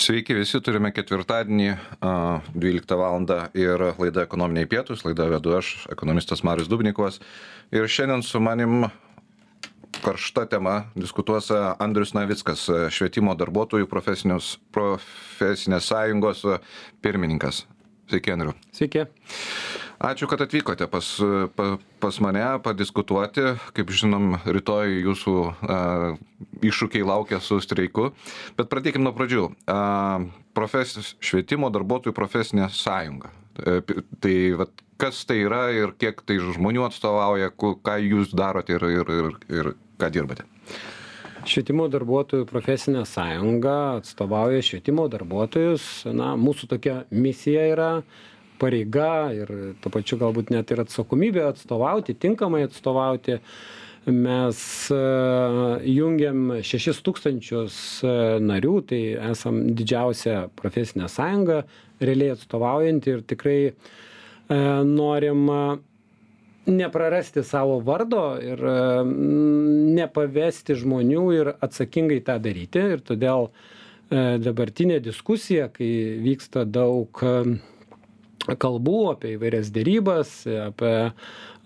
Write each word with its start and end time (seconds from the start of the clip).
Sveiki 0.00 0.32
visi, 0.32 0.56
turime 0.64 0.88
ketvirtadienį, 0.96 1.74
12 2.00 2.96
val. 2.96 3.26
ir 3.52 3.82
laida 4.00 4.22
ekonominiai 4.24 4.68
pietus, 4.70 5.02
laida 5.04 5.26
vedu 5.28 5.52
aš, 5.58 5.74
ekonomistas 5.92 6.40
Marius 6.46 6.70
Dubnikovas. 6.72 7.20
Ir 7.68 7.84
šiandien 7.84 8.22
su 8.24 8.40
manim 8.40 8.86
karšta 10.00 10.46
tema 10.48 10.86
diskutuos 10.94 11.50
Andrius 11.52 12.14
Navickas, 12.16 12.64
švietimo 12.88 13.36
darbuotojų 13.36 13.90
profesinės 13.92 14.56
sąjungos 15.90 16.46
pirmininkas. 17.04 17.66
Sveiki, 18.08 18.32
Andriu. 18.32 18.56
Sveiki. 18.72 19.04
Ačiū, 20.00 20.24
kad 20.24 20.40
atvykote 20.40 20.86
pas, 20.88 21.04
pa, 21.52 21.64
pas 22.00 22.18
mane 22.24 22.44
padiskutuoti. 22.64 23.42
Kaip 23.76 23.90
žinom, 23.92 24.38
rytoj 24.48 24.94
jūsų 25.04 25.34
a, 25.44 25.80
iššūkiai 26.64 27.04
laukia 27.04 27.36
su 27.44 27.58
streiku. 27.60 28.06
Bet 28.56 28.70
pradėkime 28.72 29.04
nuo 29.04 29.12
pradžių. 29.12 29.42
A, 29.68 29.80
profes, 30.56 30.96
švietimo 31.20 31.68
darbuotojų 31.74 32.16
profesinė 32.16 32.70
sąjunga. 32.72 33.28
A, 33.60 33.76
e, 33.76 34.00
tai 34.24 34.34
vat, 34.62 34.72
kas 35.00 35.20
tai 35.28 35.42
yra 35.44 35.66
ir 35.76 35.92
kiek 36.00 36.24
tai 36.24 36.38
žmonių 36.48 36.86
atstovauja, 36.88 37.52
ką 37.60 37.98
jūs 38.00 38.32
darote 38.32 38.78
ir, 38.78 38.88
ir, 39.02 39.12
ir, 39.18 39.36
ir 39.52 39.70
ką 40.00 40.10
dirbate? 40.16 40.48
Švietimo 41.44 41.90
darbuotojų 41.92 42.48
profesinė 42.48 43.04
sąjunga 43.08 43.76
atstovauja 44.00 44.64
švietimo 44.64 45.06
darbuotojus. 45.12 46.08
Na, 46.12 46.34
mūsų 46.40 46.72
tokia 46.72 47.02
misija 47.12 47.68
yra 47.74 47.92
pareiga 48.60 49.30
ir 49.34 49.50
tuo 49.82 49.92
pačiu 49.94 50.20
galbūt 50.20 50.52
net 50.54 50.70
ir 50.70 50.84
atsakomybė 50.84 51.46
atstovauti, 51.50 52.18
tinkamai 52.18 52.66
atstovauti. 52.68 53.40
Mes 54.08 54.58
e, 54.88 54.98
jungiam 55.92 56.54
6 56.64 57.02
tūkstančius 57.04 57.74
e, 58.00 58.12
narių, 58.40 58.78
tai 58.88 59.00
esam 59.28 59.58
didžiausia 59.76 60.46
profesinė 60.56 61.10
sąjunga, 61.12 61.58
realiai 62.00 62.32
atstovaujanti 62.32 63.12
ir 63.12 63.20
tikrai 63.28 63.58
e, 63.68 63.74
norim 64.88 65.44
neprarasti 66.70 67.44
savo 67.44 67.76
vardo 67.84 68.22
ir 68.40 68.60
nepavesti 69.96 70.76
žmonių 70.80 71.26
ir 71.36 71.52
atsakingai 71.58 72.20
tą 72.24 72.38
daryti. 72.40 72.84
Ir 72.94 73.04
todėl 73.04 73.48
dabartinė 74.10 75.00
diskusija, 75.02 75.68
kai 75.72 75.90
vyksta 76.22 76.64
daug 76.68 77.20
kalbų 78.58 79.02
apie 79.12 79.34
įvairias 79.36 79.70
derybas, 79.74 80.32
apie, 80.48 80.94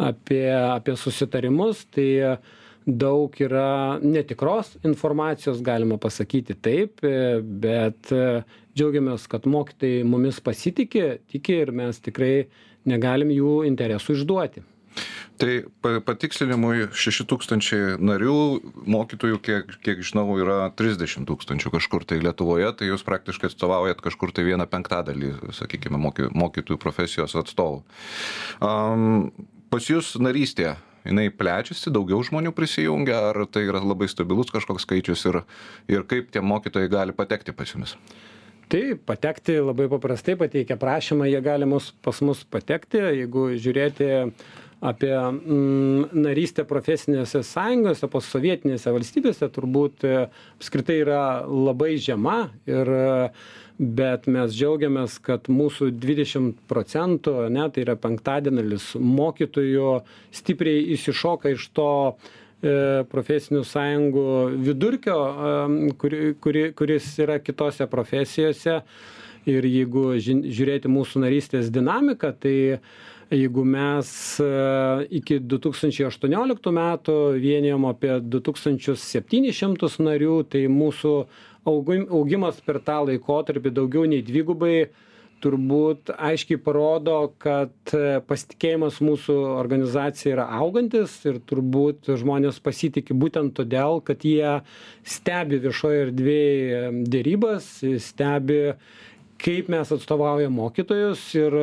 apie, 0.03 0.45
apie 0.53 0.97
susitarimus, 1.01 1.85
tai 1.95 2.37
daug 2.85 3.33
yra 3.41 3.97
netikros 4.03 4.75
informacijos, 4.85 5.63
galima 5.65 5.97
pasakyti 6.01 6.59
taip, 6.61 7.01
bet 7.65 8.13
džiaugiamės, 8.77 9.25
kad 9.31 9.49
mokytojai 9.49 10.05
mumis 10.05 10.43
pasitikė, 10.45 11.21
tiki 11.33 11.63
ir 11.63 11.73
mes 11.73 12.03
tikrai 12.05 12.35
negalim 12.85 13.33
jų 13.33 13.63
interesų 13.71 14.19
išduoti 14.19 14.67
tai 15.41 15.65
pa 15.83 15.99
patikslinimui 16.05 16.89
šeši 16.95 17.27
tūkstančiai 17.31 17.97
narių 17.99 18.37
mokytojų 18.95 19.41
kiek 19.45 19.75
kiek 19.85 20.03
žinau 20.07 20.27
yra 20.39 20.71
trisdešim 20.79 21.27
tūkstančių 21.29 21.75
kažkur 21.75 22.07
tai 22.09 22.21
lietuvoje 22.23 22.71
tai 22.79 22.91
jūs 22.93 23.05
praktiškai 23.07 23.51
atstovaujat 23.51 24.03
kažkur 24.05 24.33
tai 24.35 24.47
vieną 24.47 24.69
penktadalį 24.71 25.35
sakykime 25.57 26.01
moky 26.01 26.31
mokytojų 26.35 26.81
profesijos 26.83 27.35
atstovų. 27.41 27.83
Am 28.65 29.33
pas 29.75 29.91
jus 29.91 30.15
narystė 30.23 30.77
jinai 31.05 31.29
plečiasi 31.35 31.93
daugiau 31.93 32.23
žmonių 32.25 32.55
prisijungia 32.57 33.19
ar 33.31 33.43
tai 33.51 33.67
yra 33.69 33.83
labai 33.85 34.09
stabilus 34.11 34.53
kažkoks 34.55 34.87
skaičius 34.87 35.27
ir 35.31 35.43
ir 35.91 36.07
kaip 36.09 36.31
tie 36.33 36.45
mokytojai 36.45 36.93
gali 36.93 37.17
patekti 37.17 37.53
pas 37.53 37.75
jumis? 37.75 37.97
Tai 38.69 38.97
patekti 39.07 39.59
labai 39.61 39.91
paprastai 39.93 40.39
pateikę 40.41 40.79
prašymą 40.81 41.29
jie 41.29 41.41
gali 41.45 41.69
mus 41.69 41.91
pas 42.03 42.21
mus 42.25 42.45
patekti 42.49 43.03
jeigu 43.03 43.51
žiūrėti 43.61 44.09
apie 44.85 45.13
mm, 45.17 46.13
narystę 46.13 46.65
profesinėse 46.69 47.41
sąjungose 47.47 48.09
posovietinėse 48.13 48.93
valstybėse 48.93 49.49
turbūt 49.55 50.05
e, 50.05 50.27
apskritai 50.59 51.01
yra 51.01 51.25
labai 51.49 51.95
žema 52.03 52.51
ir 52.69 52.91
bet 53.79 54.29
mes 54.31 54.55
džiaugiamės 54.55 55.17
kad 55.25 55.49
mūsų 55.51 55.91
dvidešim 55.99 56.53
procentų 56.71 57.39
ane 57.49 57.67
tai 57.75 57.83
yra 57.87 57.97
penktadalis 57.99 58.93
mokytojų 59.01 59.97
stipriai 60.35 60.85
išsišoka 60.95 61.55
iš 61.57 61.67
to 61.75 61.91
e, 62.13 63.03
profesinių 63.11 63.65
sąjungų 63.67 64.29
vidurkio 64.69 65.19
kuri 65.99 66.23
kuri 66.39 66.69
kuris 66.77 67.11
yra 67.25 67.41
kitose 67.43 67.89
profesijose. 67.91 68.83
Ir 69.45 69.67
jeigu 69.69 70.15
žiūrėti 70.25 70.89
mūsų 70.89 71.21
narystės 71.21 71.67
dinamiką 71.69 72.31
tai 72.41 72.55
jeigu 73.31 73.65
mes 73.65 74.11
e, 74.43 74.49
iki 75.21 75.39
du 75.41 75.59
tūkstančiai 75.63 76.09
aštuonioliktų 76.11 76.75
metų 76.75 77.17
vienijom 77.41 77.89
apie 77.89 78.19
du 78.21 78.43
tūkstančius 78.45 79.05
septynis 79.15 79.57
šimtus 79.59 79.99
narių 80.03 80.43
tai 80.51 80.67
mūsų 80.73 81.15
augim 81.69 82.07
augimas 82.13 82.61
per 82.65 82.83
tą 82.85 83.01
laikotarpį 83.09 83.73
daugiau 83.75 84.05
nei 84.11 84.25
dvigubai 84.25 84.77
turbūt 85.45 86.13
aiškiai 86.15 86.61
parodo 86.65 87.17
kad 87.43 87.95
e, 87.97 88.21
pasitikėjimas 88.29 89.01
mūsų 89.05 89.39
organizacija 89.57 90.37
yra 90.37 90.47
augantis 90.61 91.17
ir 91.29 91.41
turbūt 91.49 92.13
žmonės 92.21 92.61
pasitiki 92.65 93.17
būtent 93.17 93.57
todėl 93.57 94.01
kad 94.05 94.25
jie 94.25 94.61
stebi 95.05 95.61
viešoj 95.65 96.01
erdvėj 96.07 97.05
derybas 97.13 97.77
stebi 98.05 98.63
kaip 99.45 99.69
mes 99.73 99.91
atstovaujam 99.93 100.55
mokytojus 100.57 101.27
ir 101.37 101.59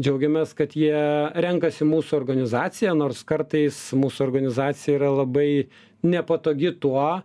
džiaugiamės 0.00 0.54
kad 0.56 0.74
jie 0.78 0.96
renkasi 1.44 1.86
mūsų 1.88 2.16
organizaciją 2.16 2.94
nors 2.96 3.22
kartais 3.28 3.78
mūsų 3.96 4.24
organizacija 4.26 4.96
yra 4.96 5.10
labai 5.20 5.68
nepatogi 6.06 6.72
tuo 6.80 7.22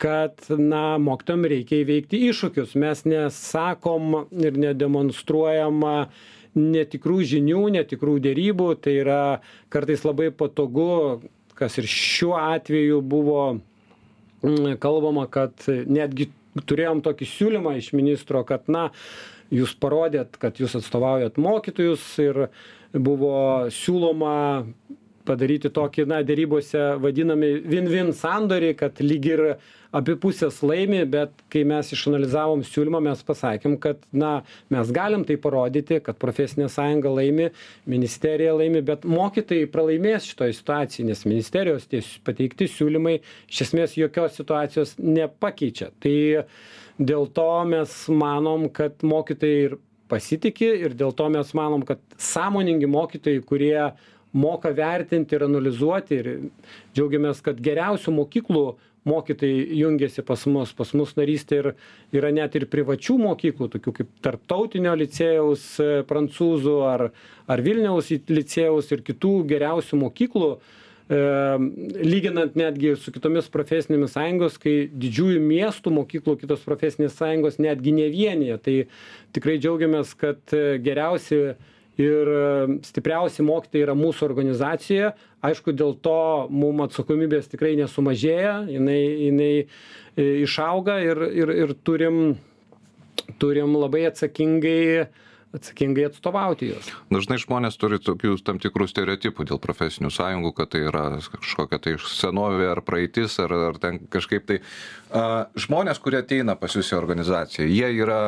kad 0.00 0.40
na 0.52 0.96
mokytojam 1.00 1.46
reikia 1.48 1.80
įveikti 1.80 2.20
iššūkius. 2.30 2.74
Mes 2.80 3.04
nesakom 3.08 4.26
ir 4.36 4.58
nedemonstruojam 4.60 5.84
netikrų 6.56 7.20
žinių 7.32 7.62
netikrų 7.78 8.18
derybų. 8.26 8.68
Tai 8.84 8.96
yra 9.04 9.22
kartais 9.72 10.04
labai 10.04 10.28
patogu 10.32 11.22
kas 11.56 11.78
ir 11.80 11.88
šiuo 11.88 12.36
atveju 12.36 13.00
buvo 13.00 13.40
mm, 14.44 14.76
kalbama 14.80 15.24
kad 15.32 15.64
netgi 15.68 16.28
turėjom 16.68 17.02
tokį 17.04 17.28
siūlymą 17.28 17.76
iš 17.80 17.92
ministro 17.96 18.44
kad 18.48 18.68
na 18.72 18.90
jūs 19.54 19.74
parodėt 19.80 20.38
kad 20.42 20.58
jūs 20.60 20.76
atstovaujat 20.78 21.38
mokytojus 21.42 22.04
ir 22.22 22.46
buvo 22.92 23.34
siūloma 23.72 24.34
padaryti 25.26 25.70
tokį 25.74 26.06
na 26.10 26.22
derybose 26.26 26.94
vadinami 27.02 27.56
win 27.66 27.90
win 27.92 28.12
sandorį 28.16 28.74
kad 28.80 29.02
lyg 29.04 29.26
ir 29.32 29.42
abi 29.96 30.16
pusės 30.20 30.58
laimi 30.66 31.02
bet 31.08 31.32
kai 31.52 31.62
mes 31.68 31.90
išanalizavom 31.94 32.64
siūlymą 32.66 33.00
mes 33.06 33.22
pasakėm 33.26 33.76
kad 33.80 34.02
na 34.12 34.32
mes 34.72 34.90
galim 34.94 35.24
tai 35.28 35.38
parodyti 35.40 36.00
kad 36.04 36.18
profesinė 36.22 36.68
sąjunga 36.72 37.12
laimi 37.18 37.50
ministerija 37.88 38.54
laimi 38.56 38.82
bet 38.86 39.06
mokytojai 39.08 39.70
pralaimės 39.72 40.28
šitoj 40.32 40.56
situacijoj 40.58 41.08
nes 41.10 41.24
ministerijos 41.28 41.88
tie 41.90 42.02
pateikti 42.26 42.68
siūlymai 42.72 43.18
iš 43.20 43.66
esmės 43.68 43.96
jokios 43.98 44.36
situacijos 44.38 44.96
nepakeičia. 45.00 45.92
Tai 46.02 46.16
dėl 46.98 47.28
to 47.36 47.50
mes 47.68 47.96
manom 48.08 48.68
kad 48.72 49.04
mokytojai 49.04 49.64
ir 49.70 49.78
pasitiki 50.10 50.68
ir 50.86 50.94
dėl 50.98 51.14
to 51.16 51.28
mes 51.32 51.50
manom 51.56 51.82
kad 51.86 52.02
sąmoningi 52.20 52.88
mokytojai 52.90 53.42
kurie 53.46 53.80
moka 54.36 54.72
vertinti 54.76 55.36
ir 55.36 55.46
analizuoti 55.46 56.20
ir 56.20 56.28
džiaugiamės 56.94 57.40
kad 57.44 57.60
geriausių 57.62 58.14
mokyklų 58.20 58.66
mokytojai 59.06 59.66
jungiasi 59.78 60.22
pas 60.26 60.46
mus. 60.50 60.72
Pas 60.76 60.90
mus 60.98 61.14
narystė 61.18 61.60
ir 61.60 61.68
yra 62.18 62.32
net 62.34 62.56
ir 62.58 62.66
privačių 62.70 63.18
mokyklų 63.22 63.70
tokių 63.76 63.94
kaip 64.00 64.16
tarptautinio 64.24 64.96
licėjaus 64.98 65.68
prancūzų 66.10 66.80
ar 66.86 67.10
ar 67.46 67.62
vilniaus 67.62 68.10
licėjaus 68.10 68.90
ir 68.90 69.04
kitų 69.06 69.36
geriausių 69.52 70.00
mokyklų. 70.02 70.50
Lyginant 71.06 72.56
netgi 72.58 72.96
su 72.98 73.12
kitomis 73.14 73.46
profesinėmis 73.54 74.16
sąjungos 74.16 74.56
kai 74.58 74.88
didžiųjų 74.90 75.38
miestų 75.38 75.92
mokyklų 76.00 76.34
kitos 76.40 76.64
profesinės 76.66 77.14
sąjungos 77.14 77.60
netgi 77.62 77.94
nevienija. 77.94 78.58
Tai 78.58 78.74
tikrai 79.36 79.60
džiaugiamės 79.62 80.16
kad 80.18 80.42
e, 80.50 80.80
geriausi 80.82 81.54
ir 82.00 82.28
e, 82.28 82.78
stipriausi 82.86 83.44
mokytojai 83.46 83.86
yra 83.86 83.94
mūsų 83.96 84.26
organizacijoje 84.28 85.12
aišku 85.46 85.74
dėl 85.76 85.94
to 86.04 86.18
mum 86.52 86.82
atsakomybės 86.84 87.48
tikrai 87.52 87.74
nesumažėja 87.80 88.58
jinai 88.70 89.00
jinai 89.28 89.52
e, 89.62 90.26
išauga 90.44 90.98
ir 91.04 91.22
ir 91.30 91.54
ir 91.56 91.74
turim 91.86 92.36
turim 93.40 93.76
labai 93.76 94.06
atsakingai 94.10 95.08
atsakingai 95.56 96.06
atstovauti 96.08 96.70
juos. 96.70 96.90
Dažnai 97.12 97.38
žmonės 97.42 97.78
turi 97.80 97.98
tokių 98.02 98.36
tam 98.46 98.60
tikrų 98.62 98.88
stereotipų 98.90 99.46
dėl 99.50 99.60
profesinių 99.62 100.12
sąjungų, 100.14 100.52
kad 100.56 100.72
tai 100.74 100.84
yra 100.90 101.04
kažkokia 101.18 101.80
tai 101.82 101.96
senovė 102.02 102.70
ar 102.74 102.82
praeitis, 102.86 103.38
ar, 103.42 103.54
ar 103.72 103.80
ten 103.82 104.00
kažkaip 104.12 104.46
tai. 104.48 104.60
A, 105.10 105.46
žmonės, 105.58 106.00
kurie 106.02 106.20
ateina 106.22 106.56
pas 106.60 106.76
jūsų 106.76 106.98
organizaciją, 106.98 107.68
jie 107.68 107.92
yra 108.02 108.22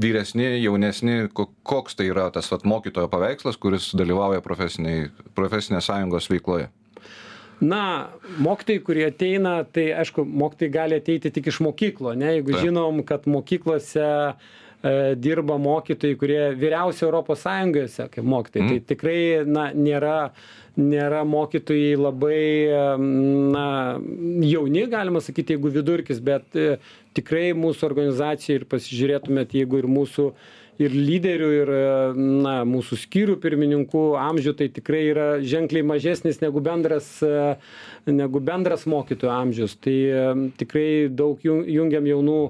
vyresni, 0.00 0.46
jaunesni, 0.62 1.28
koks 1.34 1.98
tai 1.98 2.10
yra 2.12 2.30
tas 2.34 2.50
vat, 2.52 2.64
mokytojo 2.68 3.10
paveikslas, 3.12 3.60
kuris 3.60 3.92
dalyvauja 3.96 4.42
profesinės 4.44 5.90
sąjungos 5.90 6.30
veikloje? 6.32 6.70
Na, 7.64 8.10
mokytojai, 8.42 8.82
kurie 8.82 9.04
ateina, 9.06 9.62
tai 9.64 9.88
aišku, 9.94 10.24
mokytojai 10.26 10.72
gali 10.74 10.98
ateiti 10.98 11.30
tik 11.34 11.48
iš 11.52 11.60
mokyklo, 11.64 12.14
ne? 12.18 12.34
Jeigu 12.38 12.54
Taip. 12.54 12.64
žinom, 12.66 13.02
kad 13.06 13.28
mokyklose 13.30 14.02
e, 14.02 14.34
dirba 15.16 15.56
mokytojai, 15.58 16.16
kurie 16.20 16.40
vyriausi 16.60 17.04
Europos 17.06 17.44
Sąjungose 17.44 18.08
kaip 18.12 18.26
mokytojai, 18.28 18.64
mm. 18.66 18.72
tai 18.72 18.94
tikrai, 18.94 19.20
na, 19.48 19.68
nėra, 19.72 20.18
nėra 20.80 21.22
mokytojai 21.28 21.94
labai, 22.00 22.42
na, 23.54 23.68
jauni, 24.44 24.84
galima 24.92 25.22
sakyti, 25.24 25.56
jeigu 25.56 25.72
vidurkis, 25.72 26.20
bet 26.24 26.58
e, 26.58 26.76
tikrai 27.16 27.52
mūsų 27.56 27.88
organizacija 27.88 28.60
ir 28.60 28.68
pasižiūrėtumėt, 28.68 29.56
jeigu 29.56 29.80
ir 29.80 29.88
mūsų 29.88 30.28
ir 30.82 30.94
lyderių 30.94 31.48
ir 31.54 31.72
na 32.18 32.54
mūsų 32.66 32.98
skyrių 33.04 33.36
pirmininkų 33.42 34.04
amžių 34.18 34.54
tai 34.58 34.68
tikrai 34.74 35.04
yra 35.12 35.26
ženkliai 35.38 35.86
mažesnis 35.86 36.40
negu 36.42 36.62
bendras 36.64 37.06
negu 38.10 38.42
bendras 38.42 38.82
mokytojų 38.90 39.32
amžius 39.32 39.76
tai 39.78 39.96
tikrai 40.58 40.88
daug 41.14 41.38
jungiam 41.46 42.08
jaunų 42.10 42.40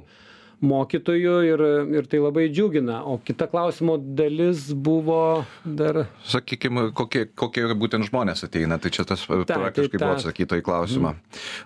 mokytojų 0.65 1.37
ir, 1.49 1.65
ir 1.99 2.09
tai 2.11 2.21
labai 2.23 2.49
džiugina. 2.53 3.03
O 3.09 3.19
kita 3.23 3.49
klausimo 3.53 3.97
dalis 3.99 4.71
buvo 4.73 5.45
dar. 5.65 6.05
Sakykime, 6.29 6.89
kokie, 6.97 7.27
kokie 7.37 7.67
būtent 7.79 8.09
žmonės 8.11 8.47
ateina, 8.49 8.81
tai 8.81 8.93
čia 8.95 9.07
tas 9.09 9.25
ta, 9.29 9.45
praktiškai 9.45 9.97
tai 9.97 10.01
ta... 10.01 10.05
buvo 10.09 10.19
atsakyta 10.19 10.61
į 10.61 10.67
klausimą. 10.67 11.15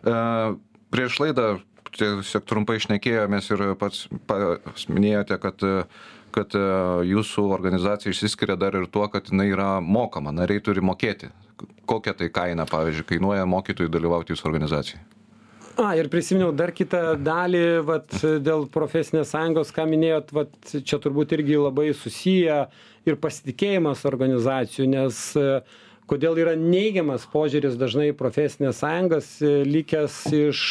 Mm. 0.04 0.60
Prieš 0.92 1.18
laidą 1.22 1.48
tiesiog 1.96 2.44
trumpai 2.48 2.78
išnekėjomės 2.78 3.50
ir 3.54 3.64
pats, 3.80 4.06
pats 4.28 4.88
minėjote, 4.92 5.40
kad 5.40 5.66
kad 6.34 6.54
e, 6.54 6.64
jūsų 7.08 7.48
organizacija 7.54 8.12
išsiskiria 8.12 8.56
dar 8.60 8.76
ir 8.78 8.88
tuo, 8.92 9.06
kad 9.12 9.30
jinai 9.32 9.48
yra 9.52 9.78
mokama, 9.84 10.34
nariai 10.34 10.62
turi 10.64 10.84
mokėti. 10.84 11.32
Kokią 11.88 12.14
tai 12.18 12.28
kainą, 12.30 12.68
pavyzdžiui, 12.70 13.06
kainuoja 13.14 13.48
mokytojui 13.48 13.90
dalyvauti 13.90 14.34
jūsų 14.34 14.50
organizacijai? 14.50 15.00
A, 15.78 15.92
ir 15.94 16.08
prisiminiau 16.10 16.50
dar 16.58 16.72
kitą 16.74 17.12
dalį, 17.22 17.58
vat, 17.86 18.14
dėl 18.42 18.64
profesinės 18.74 19.30
sąjungos, 19.30 19.68
ką 19.76 19.84
minėjot, 19.86 20.32
vat, 20.34 20.56
čia 20.66 20.98
turbūt 20.98 21.36
irgi 21.36 21.54
labai 21.60 21.92
susiję 21.94 22.56
ir 23.06 23.18
pasitikėjimas 23.22 24.02
organizacijų, 24.10 24.88
nes 24.90 25.20
e, 25.38 25.60
kodėl 26.10 26.40
yra 26.42 26.56
neigiamas 26.58 27.28
požiūris 27.30 27.78
dažnai 27.78 28.08
profesinės 28.18 28.82
sąjungas, 28.82 29.30
e, 29.38 29.52
likęs 29.70 30.18
iš 30.40 30.64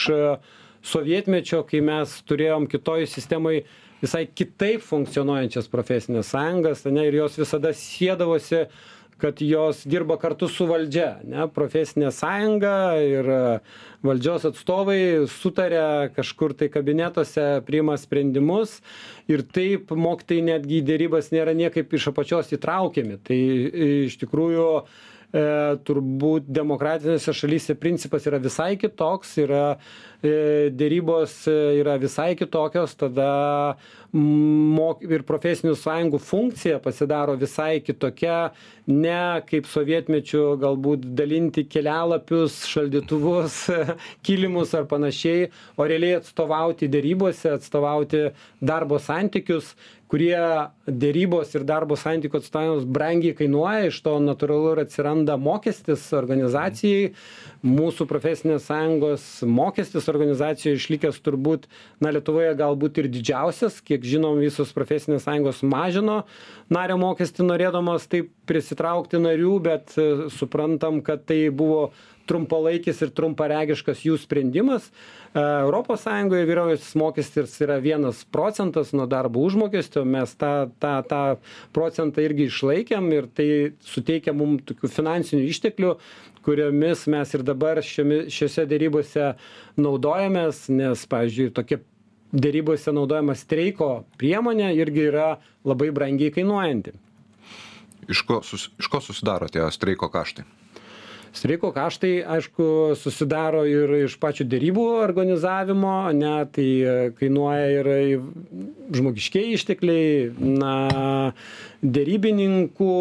sovietmečio, 0.91 1.63
kai 1.71 1.79
mes 1.87 2.19
turėjom 2.27 2.67
kitoj 2.67 3.07
sistemoje 3.07 3.63
visai 4.01 4.25
kitaip 4.27 4.83
funkcionuojančias 4.85 5.71
profesines 5.71 6.35
sąjungas 6.35 6.83
ane 6.89 7.07
ir 7.07 7.21
jos 7.21 7.39
visada 7.39 7.71
siedavosi 7.71 8.65
kad 9.17 9.41
jos 9.41 9.81
dirba 9.89 10.17
kartu 10.21 10.47
su 10.51 10.67
valdžia 10.69 11.17
ne? 11.25 11.47
Profesinė 11.53 12.11
sąjunga 12.13 12.77
ir 13.01 13.29
valdžios 14.05 14.45
atstovai 14.51 14.99
sutaria 15.31 16.09
kažkur 16.15 16.53
tai 16.57 16.69
kabinetuose 16.73 17.47
priima 17.67 17.97
sprendimus 17.97 18.77
ir 19.31 19.43
taip 19.43 19.91
mokytojai 19.91 20.45
netgi 20.53 20.81
į 20.81 20.87
derybas 20.87 21.31
nėra 21.33 21.55
niekaip 21.57 21.93
iš 21.97 22.09
apačios 22.13 22.53
įtraukiami. 22.55 23.19
Tai 23.25 23.39
iš 24.07 24.17
tikrųjų 24.21 24.67
e, 24.77 25.45
turbūt 25.87 26.49
demokratinėse 26.53 27.33
šalyse 27.35 27.77
principas 27.79 28.27
yra 28.29 28.41
visai 28.43 28.75
kitoks, 28.79 29.37
yra 29.43 29.65
e, 29.75 29.77
dėrybos 30.23 31.33
e, 31.49 31.55
yra 31.81 31.97
visai 32.01 32.31
kitokios, 32.39 32.95
tada 32.97 33.77
mok, 34.13 35.03
ir 35.05 35.23
profesinių 35.27 35.75
sąjungų 35.77 36.19
funkcija 36.23 36.79
pasidaro 36.81 37.35
visai 37.37 37.81
kitokia, 37.85 38.53
ne 38.87 39.43
kaip 39.49 39.67
sovietmečių 39.69 40.43
galbūt 40.63 41.05
dalinti 41.17 41.67
kelialapius, 41.69 42.63
šaldytuvus, 42.71 43.59
kilimus 44.25 44.73
ar 44.77 44.87
panašiai, 44.89 45.51
o 45.77 45.85
realiai 45.85 46.17
atstovauti 46.21 46.89
dėrybose, 46.89 47.53
atstovauti 47.59 48.29
darbo 48.63 48.97
santykius 48.97 49.75
kurie 50.07 50.39
derybos 50.87 51.51
ir 51.55 51.65
darbo 51.67 51.97
santykių 51.99 52.39
atstovavimas 52.39 52.85
brangiai 52.97 53.35
kainuoja, 53.35 53.89
iš 53.89 53.99
to 54.05 54.15
natūralu 54.23 54.73
ir 54.73 54.83
atsiranda 54.85 55.35
mokestis 55.39 56.05
organizacijai. 56.15 57.11
Mūsų 57.67 58.07
profesinės 58.07 58.67
sąjungos 58.69 59.25
mokestis 59.49 60.06
organizacijoje 60.11 60.79
išlikęs 60.79 61.21
turbūt, 61.25 61.67
na, 62.03 62.11
Lietuvoje 62.15 62.53
galbūt 62.59 63.01
ir 63.01 63.09
didžiausias, 63.13 63.81
kiek 63.85 64.05
žinom, 64.05 64.41
visos 64.41 64.73
profesinės 64.75 65.27
sąjungos 65.27 65.63
mažino 65.67 66.23
nario 66.73 66.97
mokestį 67.01 67.47
norėdamas 67.47 68.07
taip 68.11 68.31
prisitraukti 68.47 69.19
narių, 69.21 69.55
bet 69.63 69.95
e, 69.99 70.29
suprantam, 70.33 71.01
kad 71.05 71.25
tai 71.27 71.47
buvo 71.53 71.89
trumpalaikis 72.27 72.99
ir 73.05 73.11
trumparegiškas 73.15 74.03
jų 74.03 74.17
sprendimas. 74.19 74.89
E, 74.89 75.39
Europos 75.39 76.03
Sąjungoje 76.03 76.47
vyraujantis 76.49 76.93
mokestis 76.99 77.55
yra 77.63 77.79
vienas 77.83 78.23
procentas 78.31 78.93
nuo 78.95 79.07
darbo 79.09 79.43
užmokesčio, 79.47 80.03
mes 80.07 80.35
tą, 80.39 80.69
tą, 80.83 80.95
tą 81.07 81.21
procentą 81.75 82.23
irgi 82.25 82.49
išlaikėm 82.51 83.11
ir 83.15 83.29
tai 83.31 83.49
suteikia 83.87 84.35
mums 84.35 84.67
tokių 84.67 84.91
finansinių 84.99 85.47
išteklių, 85.47 85.95
kuriomis 86.47 87.03
mes 87.11 87.33
ir 87.35 87.43
dabar 87.43 87.81
šiomi, 87.83 88.23
šiuose 88.31 88.63
dėrybose 88.71 89.33
naudojamės, 89.75 90.65
nes, 90.71 91.03
pavyzdžiui, 91.11 91.51
tokie 91.55 91.81
dėrybose 92.31 92.93
naudojama 92.95 93.35
streiko 93.35 93.89
priemonė 94.19 94.71
irgi 94.79 95.09
yra 95.09 95.27
labai 95.67 95.91
brangiai 95.95 96.31
kainuojanti. 96.35 96.95
Iš 98.07 98.23
ko, 98.23 98.39
sus, 98.47 98.69
iš 98.79 98.87
ko 98.87 99.03
susidaro 99.03 99.51
tie 99.51 99.65
streiko 99.75 100.07
kaštai? 100.11 100.47
Streiko 101.35 101.71
kaštai 101.75 102.23
aišku 102.37 102.95
susidaro 102.99 103.63
ir 103.67 103.93
iš 104.03 104.17
pačio 104.21 104.45
derybų 104.49 104.85
organizavimo 105.01 105.93
ane 106.09 106.33
tai 106.53 106.67
e, 106.79 106.95
kainuoja 107.17 107.67
ir 107.75 107.89
žmogiškieji 108.97 109.57
ištekliai 109.57 110.51
na 110.59 110.73
derybininkų 111.81 112.91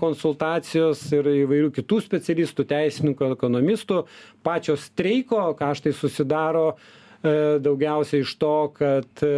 konsultacijos 0.00 1.02
ir 1.16 1.28
įvairių 1.44 1.72
kitų 1.78 2.00
specialistų 2.04 2.66
teisininkų 2.70 3.32
ekonomistų. 3.36 4.04
Pačio 4.44 4.76
streiko 4.80 5.50
kaštai 5.58 5.94
susidaro 5.96 6.72
e, 6.72 7.58
daugiausiai 7.64 8.24
iš 8.26 8.34
to 8.40 8.56
kad 8.76 9.24
e, 9.24 9.36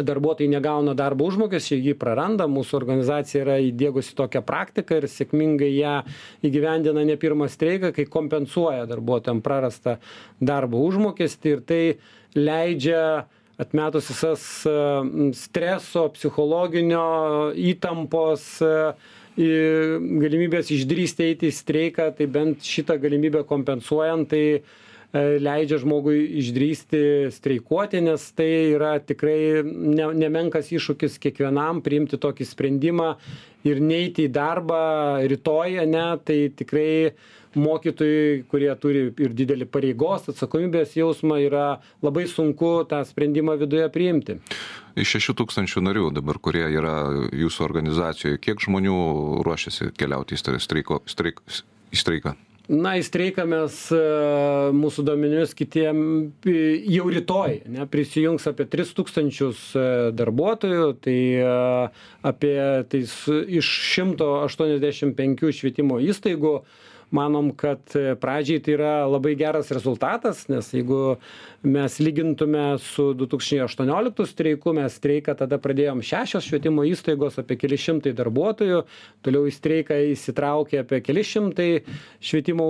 darbuotojai 0.00 0.48
negauna 0.48 0.94
darbo 0.96 1.26
užmokesčio 1.28 1.76
jį 1.76 1.94
praranda. 2.00 2.48
Mūsų 2.48 2.78
organizacija 2.78 3.44
yra 3.44 3.58
įdiegusi 3.60 4.16
tokią 4.16 4.40
praktiką 4.46 5.00
ir 5.00 5.08
sėkmingai 5.10 5.70
ją 5.74 5.98
įgyvendina 6.46 7.04
ne 7.04 7.18
pirmą 7.20 7.50
streiką 7.52 7.92
kai 7.96 8.08
kompensuoja 8.08 8.86
darbuotojam 8.90 9.42
prarastą 9.44 9.98
darbo 10.40 10.80
užmokestį 10.88 11.56
ir 11.56 11.64
tai 11.68 11.82
leidžia 12.38 13.02
atmetus 13.60 14.08
visas 14.08 14.44
streso 15.36 16.06
psichologinio 16.16 17.52
įtampos 17.52 18.46
galimybės 19.36 20.72
išdrįsti 20.72 21.28
eiti 21.28 21.48
į 21.48 21.56
streiką 21.56 22.08
tai 22.16 22.28
bent 22.32 22.64
šitą 22.64 22.96
galimybę 23.00 23.44
kompensuojant 23.48 24.32
tai 24.32 24.44
E, 24.62 24.81
leidžia 25.12 25.76
žmogui 25.82 26.24
išdrįsti 26.40 27.02
streikuoti, 27.34 28.00
nes 28.04 28.24
tai 28.36 28.72
yra 28.72 28.96
tikrai 29.04 29.60
ne, 29.64 30.08
nemenkas 30.16 30.72
iššūkis 30.72 31.18
kiekvienam 31.20 31.82
priimti 31.84 32.20
tokį 32.20 32.48
sprendimą 32.48 33.12
ir 33.68 33.82
neiti 33.84 34.26
į 34.26 34.32
darbą 34.32 34.82
rytoj, 35.28 35.82
ne, 35.86 36.06
tai 36.24 36.38
tikrai 36.56 37.12
mokytojai, 37.52 38.44
kurie 38.48 38.70
turi 38.80 39.02
ir 39.12 39.34
didelį 39.36 39.66
pareigos, 39.68 40.30
atsakomybės 40.32 40.94
jausmą, 40.96 41.36
yra 41.44 41.66
labai 42.04 42.24
sunku 42.30 42.78
tą 42.88 43.02
sprendimą 43.04 43.58
viduje 43.60 43.90
priimti. 43.92 44.38
Iš 44.96 45.18
6 45.18 45.36
tūkstančių 45.40 45.82
narių 45.84 46.06
dabar, 46.16 46.40
kurie 46.40 46.64
yra 46.72 46.96
jūsų 47.36 47.66
organizacijoje, 47.68 48.40
kiek 48.40 48.64
žmonių 48.64 48.96
ruošiasi 49.44 49.92
keliauti 50.00 50.36
į, 50.36 50.56
streiko, 50.64 51.02
streik, 51.08 51.44
į 51.92 52.00
streiką? 52.00 52.34
Na 52.72 52.94
į 52.96 53.04
streiką 53.04 53.44
mes 53.48 53.76
e, 53.92 54.00
mūsų 54.76 55.04
duomenimis 55.06 55.52
kitiem 55.56 55.98
jau 56.42 57.08
rytoj 57.12 57.58
ne 57.72 57.86
prisijungs 57.90 58.48
apie 58.48 58.66
tris 58.72 58.94
tūkstančius 58.96 59.64
e, 59.76 59.84
darbuotojų. 60.16 60.86
Tai 61.04 61.18
e, 61.42 61.52
apie 62.32 62.56
tai 62.88 63.02
iš 63.02 63.72
šimto 63.92 64.30
aštuoniasdešim 64.46 65.12
penkių 65.18 65.52
švietimo 65.58 66.00
įstaigų 66.02 66.56
manom 67.12 67.50
kad 67.56 67.94
pradžiai 68.20 68.62
tai 68.64 68.74
yra 68.76 68.92
labai 69.06 69.34
geras 69.38 69.70
rezultatas 69.74 70.46
nes 70.50 70.70
jeigu 70.72 71.16
mes 71.62 71.98
lygintume 72.02 72.64
su 72.82 73.12
du 73.14 73.28
tūkstančiai 73.30 73.66
aštuonioliktų 73.66 74.26
streiku 74.26 74.72
mes 74.76 74.96
streiką 74.98 75.36
tada 75.38 75.58
pradėjom 75.62 76.02
šešios 76.06 76.48
švietimo 76.48 76.86
įstaigos 76.88 77.38
apie 77.42 77.58
keli 77.60 77.78
šimtai 77.78 78.14
darbuotojų 78.18 78.82
toliau 79.22 79.46
į 79.50 79.54
streiką 79.58 80.00
įsitraukė 80.14 80.82
apie 80.82 81.02
keli 81.04 81.24
šimtai 81.28 81.68
švietimo 82.24 82.66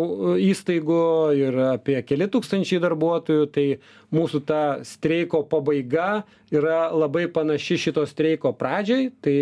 įstaigų 0.51 1.03
ir 1.39 1.63
apie 1.71 2.01
keli 2.07 2.29
tūkstančiai 2.33 2.83
darbuotojų 2.83 3.49
tai 3.55 3.67
mūsų 4.13 4.43
ta 4.49 4.63
streiko 4.87 5.45
pabaiga 5.49 6.25
yra 6.53 6.91
labai 6.93 7.29
panaši 7.33 7.79
šito 7.87 8.05
streiko 8.11 8.53
pradžiai 8.59 9.11
tai 9.25 9.39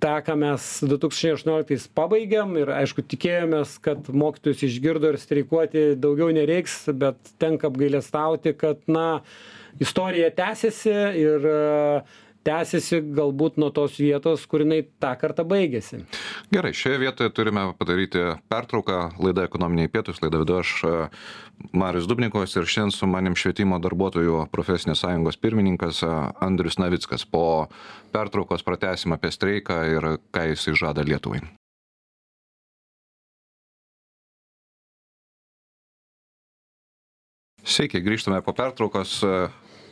tą 0.00 0.14
ką 0.26 0.36
mes 0.38 0.66
du 0.88 0.98
tūkstančiai 1.00 1.34
aštuonioliktais 1.36 1.86
pabaigėm 1.98 2.54
ir 2.60 2.70
aišku 2.76 3.04
tikėjomės 3.10 3.76
kad 3.84 4.08
mokytojus 4.12 4.62
išgirdo 4.68 5.12
ir 5.14 5.18
streikuoti 5.22 5.84
daugiau 6.00 6.30
nereiks 6.34 6.80
bet 7.00 7.32
tenka 7.42 7.70
apgailestauti 7.70 8.54
kad 8.60 8.82
na 8.90 9.08
istorija 9.82 10.30
tęsiasi 10.42 10.96
ir 11.24 11.50
tęsiasi 12.46 13.00
galbūt 13.16 13.58
nuo 13.60 13.70
tos 13.74 13.98
vietos 14.00 14.46
kur 14.50 14.64
jinai 14.64 14.80
tą 15.02 15.12
kartą 15.20 15.44
baigėsi. 15.48 16.02
Gerai 16.54 16.72
šioje 16.76 17.00
vietoje 17.02 17.32
turime 17.34 17.66
padaryti 17.78 18.24
pertrauką. 18.52 19.00
Laida 19.22 19.44
ekonominiai 19.48 19.90
pietūs 19.92 20.22
laidą 20.22 20.42
vedu 20.44 20.58
aš 20.60 20.74
marius 21.72 22.08
dubnikovas 22.08 22.54
ir 22.56 22.68
šiandien 22.68 22.94
su 22.94 23.10
manim 23.10 23.36
švietimo 23.38 23.80
darbuotojų 23.82 24.46
profesinės 24.54 25.02
sąjungos 25.04 25.40
pirmininkas 25.42 26.02
andrius 26.44 26.78
navickas. 26.80 27.26
Po 27.28 27.68
pertraukos 28.14 28.64
pratęsim 28.66 29.16
apie 29.16 29.32
streiką 29.34 29.80
ir 29.92 30.10
ką 30.32 30.50
jisai 30.52 30.76
žada 30.78 31.04
lietuvai. 31.06 31.42
Sveiki, 37.68 38.00
grįžtame 38.00 38.40
po 38.40 38.54
pertraukos 38.56 39.18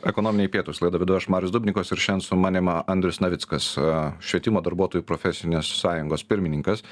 ekonominiai 0.07 0.51
pietūs. 0.51 0.79
Laidą 0.83 1.01
vedu 1.01 1.17
aš 1.17 1.27
marius 1.33 1.53
dubnikovas 1.53 1.91
ir 1.91 2.01
šiandien 2.01 2.25
su 2.25 2.37
manim 2.39 2.69
andrius 2.71 3.19
navickas 3.23 3.73
švietimo 4.23 4.61
darbuotojų 4.65 5.05
profesinės 5.07 5.69
sąjungos 5.81 6.23
pirmininkas. 6.27 6.83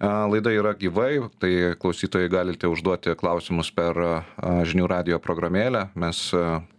Laida 0.00 0.52
yra 0.54 0.74
gyvai 0.78 1.28
tai 1.42 1.52
klausytojai 1.80 2.30
galite 2.32 2.70
užduoti 2.70 3.16
klausimus 3.18 3.70
per 3.76 4.00
žinių 4.40 4.88
radijo 4.90 5.20
programėlę. 5.22 5.88
Mes 5.98 6.22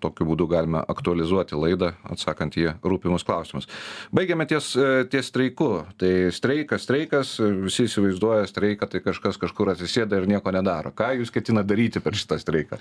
tokiu 0.04 0.28
būdu 0.32 0.50
galime 0.52 0.82
aktualizuoti 0.82 1.58
laidą 1.60 1.94
atsakant 2.10 2.58
į 2.58 2.74
rūpimus 2.84 3.26
klausimus. 3.28 3.70
Baigiame 4.16 4.48
ties 4.50 4.74
ties 5.12 5.32
streiku. 5.32 5.72
Tai 5.98 6.14
streikas 6.34 6.88
streikas 6.88 7.36
visi 7.64 7.88
įsivaizduoja 7.88 8.48
streiką 8.50 8.88
tai 8.90 9.04
kažkas 9.06 9.40
kažkur 9.42 9.74
atsisėda 9.74 10.22
ir 10.22 10.30
nieko 10.30 10.54
nedaro. 10.56 10.94
Ką 10.96 11.14
jūs 11.20 11.34
ketinat 11.34 11.68
daryti 11.70 12.02
per 12.04 12.18
šitą 12.18 12.40
streiką? 12.42 12.80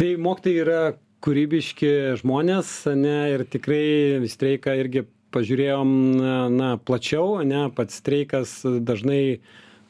Tai 0.00 0.10
mokytojai 0.24 0.60
yra 0.64 0.80
kūrybiški 1.24 1.90
žmonės 2.20 2.70
ane 2.90 3.14
ir 3.34 3.44
tikrai 3.52 4.28
streiką 4.30 4.74
irgi 4.80 5.02
pažiūrėjom 5.34 5.90
na 6.56 6.70
plačiau 6.88 7.36
ane 7.42 7.66
pats 7.76 8.00
streikas 8.00 8.54
dažnai 8.64 9.40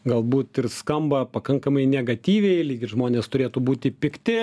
galbūt 0.08 0.62
ir 0.62 0.68
skamba 0.72 1.22
pakankamai 1.28 1.87
negatyviai 1.92 2.64
lyg 2.66 2.84
ir 2.87 2.92
žmonės 2.94 3.30
turėtų 3.32 3.64
būti 3.70 3.94
pikti 4.04 4.38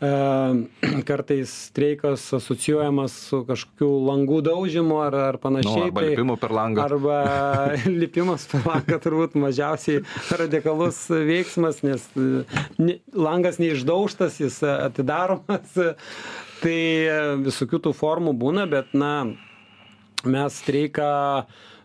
kartais 1.08 1.50
streikas 1.68 2.22
asocijuojamas 2.32 3.12
su 3.28 3.42
kažkokiu 3.44 3.88
langų 4.06 4.38
daužymu 4.46 4.96
ar, 5.04 5.16
ar 5.28 5.38
panašiai. 5.42 5.76
Nu, 5.76 5.88
arba 5.90 6.04
lipimu 6.06 6.36
per 6.40 6.54
langą. 6.56 6.86
Arba 6.86 7.18
lipimas 8.02 8.46
per 8.48 8.64
langą 8.64 9.00
turbūt 9.04 9.36
mažiausiai 9.40 10.00
radikalus 10.40 11.02
veiksmas, 11.10 11.82
nes 11.84 12.06
langas 13.12 13.60
neišdaužtas, 13.60 14.40
jis 14.40 14.62
atidaromas. 14.64 15.76
Tai 16.60 16.80
visokių 17.40 17.78
tų 17.86 17.94
formų 17.96 18.34
būna, 18.36 18.66
bet 18.68 18.90
na, 18.92 19.14
mes 20.28 20.58
streiką 20.60 21.12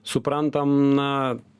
suprantam, 0.04 0.74
na, 0.98 1.12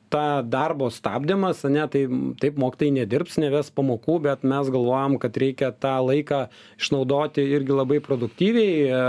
ta 0.08 0.42
darbo 0.42 0.88
stabdymas 0.92 1.64
ane 1.66 1.84
tai 1.92 2.02
taip 2.40 2.58
mokytojai 2.62 2.94
nedirbs 3.00 3.38
neves 3.42 3.72
pamokų 3.74 4.18
bet 4.28 4.44
mes 4.46 4.70
galvojam 4.72 5.18
kad 5.22 5.36
reikia 5.42 5.72
tą 5.72 5.96
laiką 6.06 6.46
išnaudoti 6.80 7.44
irgi 7.56 7.74
labai 7.74 8.00
produktyviai 8.04 8.76
e, 8.86 9.00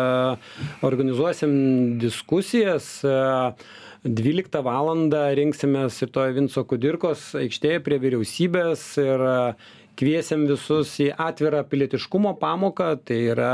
organizuosim 0.88 1.54
diskusijas 2.02 2.90
e, 3.06 3.18
dvyliktą 4.08 4.64
valandą 4.66 5.28
rinksimės 5.38 6.00
rytoj 6.06 6.34
vinco 6.38 6.64
kudirkos 6.70 7.30
aikštėje 7.38 7.84
prie 7.86 8.00
vyriausybės 8.02 8.90
ir 9.04 9.28
kviesim 9.98 10.46
visus 10.50 10.94
į 11.02 11.12
atvirą 11.18 11.64
pilietiškumo 11.70 12.36
pamoką 12.42 12.94
tai 13.06 13.22
yra 13.34 13.54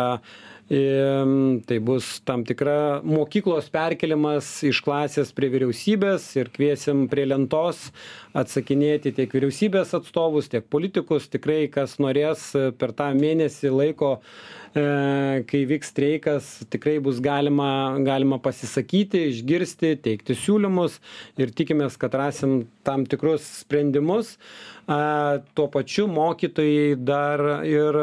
tai 0.70 1.78
bus 1.84 2.22
tam 2.24 2.46
tikra 2.48 3.02
mokyklos 3.04 3.68
perkėlimas 3.74 4.48
iš 4.64 4.80
klasės 4.86 5.34
prie 5.36 5.50
vyriausybės 5.52 6.24
ir 6.40 6.50
kviesim 6.56 7.10
prie 7.12 7.26
lentos 7.28 7.90
atsakinėti 8.34 9.12
tiek 9.18 9.34
vyriausybės 9.36 9.92
atstovus 9.94 10.48
tiek 10.50 10.64
politikus. 10.72 11.28
Tikrai 11.28 11.68
kas 11.68 11.98
norės 12.00 12.54
per 12.80 12.94
tą 12.96 13.10
mėnesį 13.18 13.74
laiko 13.76 14.14
e, 14.16 15.44
kai 15.52 15.62
vyks 15.68 15.92
streikas 15.92 16.48
tikrai 16.72 16.96
bus 17.04 17.20
galima 17.20 18.00
galima 18.00 18.40
pasisakyti 18.40 19.26
išgirsti 19.34 19.98
teikti 20.08 20.38
siūlymus 20.46 20.96
ir 21.44 21.52
tikimės 21.52 22.00
kad 22.00 22.16
rasim 22.16 22.64
tam 22.88 23.04
tikrus 23.04 23.44
sprendimus. 23.66 24.38
Tuo 24.88 25.68
pačiu 25.72 26.08
mokytojai 26.12 26.96
dar 27.00 27.44
ir 27.68 28.00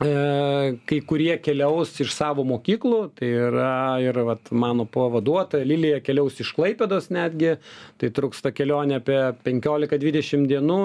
kai 0.00 0.98
kurie 1.04 1.34
keliaus 1.44 1.92
iš 2.00 2.14
savo 2.16 2.40
mokyklų 2.48 3.00
tai 3.18 3.28
yra 3.50 3.72
ir 4.00 4.16
vat 4.24 4.48
mano 4.56 4.86
pavaduotoja 4.88 5.66
lilija 5.68 5.98
keliaus 6.00 6.40
iš 6.40 6.54
klaipėdos 6.56 7.10
netgi 7.12 7.58
tai 8.00 8.08
truks 8.16 8.40
ta 8.40 8.52
kelionė 8.56 8.96
apie 9.02 9.18
penkiolika 9.44 10.00
dvidešim 10.00 10.46
dienų 10.48 10.80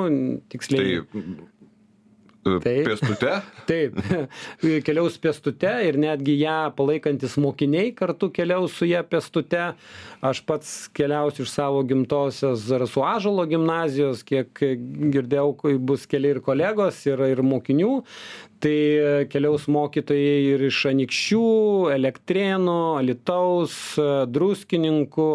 tiksliai 0.52 1.00
tai 1.14 1.24
Taip. 2.46 2.86
Pėstute? 2.86 3.32
Taip, 3.70 3.96
keliaus 4.86 5.16
pėstute 5.18 5.72
ir 5.88 5.96
netgi 5.98 6.36
ją 6.44 6.70
palaikantis 6.78 7.40
mokiniai 7.42 7.90
kartu 7.98 8.30
keliaus 8.34 8.76
su 8.78 8.86
ją 8.86 9.02
pėstute. 9.10 9.72
Aš 10.26 10.44
pats 10.46 10.76
keliausiu 10.94 11.42
iš 11.46 11.56
savo 11.56 11.82
gimtosios 11.90 12.62
Zarasų 12.68 13.02
Ažalo 13.10 13.48
gimnazijos, 13.50 14.22
kiek 14.26 14.54
girdėjau, 14.62 15.74
bus 15.90 16.06
keli 16.10 16.36
ir 16.36 16.42
kolegos, 16.46 17.02
ir, 17.10 17.26
ir 17.34 17.42
mokinių. 17.46 17.98
Tai 18.62 18.78
keliaus 19.34 19.66
mokytojai 19.70 20.40
ir 20.54 20.70
iš 20.70 20.86
Anikščių, 20.94 21.44
Elektrėnų, 21.98 22.80
Alitaus, 23.02 23.76
Druskininkų, 24.30 25.30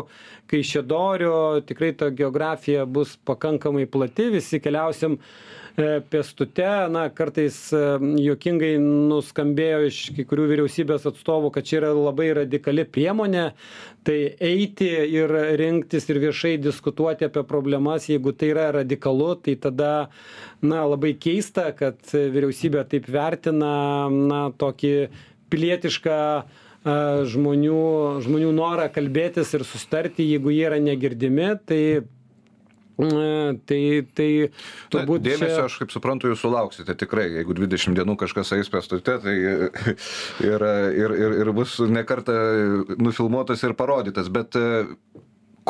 Kaišėdorio. 0.50 1.38
Tikrai 1.66 1.92
ta 1.98 2.14
geografija 2.14 2.86
bus 2.86 3.18
pakankamai 3.26 3.90
plati, 3.90 4.30
visi 4.38 4.62
keliausim 4.62 5.18
E, 5.18 5.59
pėstute 5.76 6.66
na 6.92 7.06
kartais 7.14 7.56
e, 7.74 7.80
juokingai 8.24 8.74
nuskambėjo 8.82 9.80
iš 9.88 9.98
kai 10.16 10.24
kurių 10.28 10.46
vyriausybės 10.50 11.06
atstovų 11.10 11.52
kad 11.54 11.68
čia 11.68 11.80
yra 11.80 11.92
labai 11.96 12.30
radikali 12.42 12.84
priemonė 12.84 13.50
tai 14.06 14.18
eiti 14.40 14.88
ir 15.14 15.32
rinktis 15.60 16.08
ir 16.10 16.20
viešai 16.22 16.56
diskutuoti 16.62 17.28
apie 17.28 17.44
problemas 17.48 18.08
jeigu 18.10 18.32
tai 18.32 18.52
yra 18.54 18.70
radikalu 18.80 19.34
tai 19.44 19.56
tada 19.60 19.92
na 20.62 20.84
labai 20.88 21.14
keista 21.20 21.70
kad 21.76 22.00
vyriausybė 22.12 22.86
taip 22.90 23.10
vertina 23.10 23.74
na 24.10 24.46
tokį 24.60 24.94
pilietišką 25.50 26.20
e, 26.40 26.44
žmonių 27.32 27.82
žmonių 28.26 28.54
norą 28.58 28.88
kalbėtis 28.94 29.54
ir 29.56 29.66
susitarti 29.68 30.26
jeigu 30.32 30.54
jie 30.54 30.66
yra 30.70 30.80
negirdimi 30.82 31.54
tai 31.66 31.82
Tai, 33.00 33.80
tai 34.16 34.28
turbūt. 34.92 35.22
Na, 35.22 35.24
dėmesio, 35.24 35.54
čia... 35.54 35.64
aš 35.68 35.78
kaip 35.80 35.94
suprantu, 35.94 36.30
jūs 36.30 36.42
sulauksite 36.44 36.96
tikrai, 37.00 37.28
jeigu 37.38 37.56
20 37.56 37.96
dienų 37.96 38.16
kažkas 38.20 38.52
eis 38.58 38.70
pėstute, 38.72 39.16
tai 39.24 39.36
ir, 40.50 40.66
ir, 40.66 41.16
ir, 41.24 41.38
ir 41.44 41.52
bus 41.56 41.78
nekarta 41.80 42.36
nufilmuotas 43.00 43.64
ir 43.64 43.76
parodytas, 43.78 44.28
bet 44.32 44.58
e, 44.58 44.84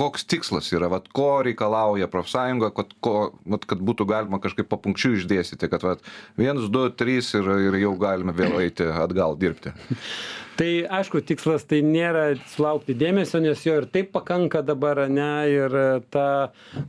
koks 0.01 0.25
tikslas 0.31 0.71
yra, 0.75 0.91
vat, 0.93 1.09
ko 1.15 1.41
reikalauja 1.47 2.09
profsąjunga, 2.11 2.73
kad, 2.77 2.95
ko, 3.05 3.15
vat, 3.51 3.67
kad 3.69 3.83
būtų 3.85 4.07
galima 4.11 4.41
kažkaip 4.43 4.71
papunkčių 4.71 5.17
išdėstyti, 5.19 5.71
kad 5.71 5.85
vat, 5.87 6.05
1, 6.41 6.67
2, 6.73 6.93
3 7.01 7.35
ir, 7.41 7.51
ir 7.69 7.81
jau 7.85 7.97
galime 8.01 8.35
vėl 8.37 8.61
eiti 8.65 8.87
atgal 8.91 9.39
dirbti. 9.41 9.75
tai 10.59 10.85
aišku 10.99 11.23
tikslas 11.27 11.65
tai 11.69 11.81
nėra 11.85 12.35
sulaukti 12.53 12.95
dėmesio 12.99 13.41
nes 13.43 13.63
jo 13.65 13.77
ir 13.81 13.87
taip 13.93 14.11
pakanka 14.15 14.63
dabar 14.67 15.05
ane 15.07 15.31
ir 15.53 15.77
ta 16.13 16.27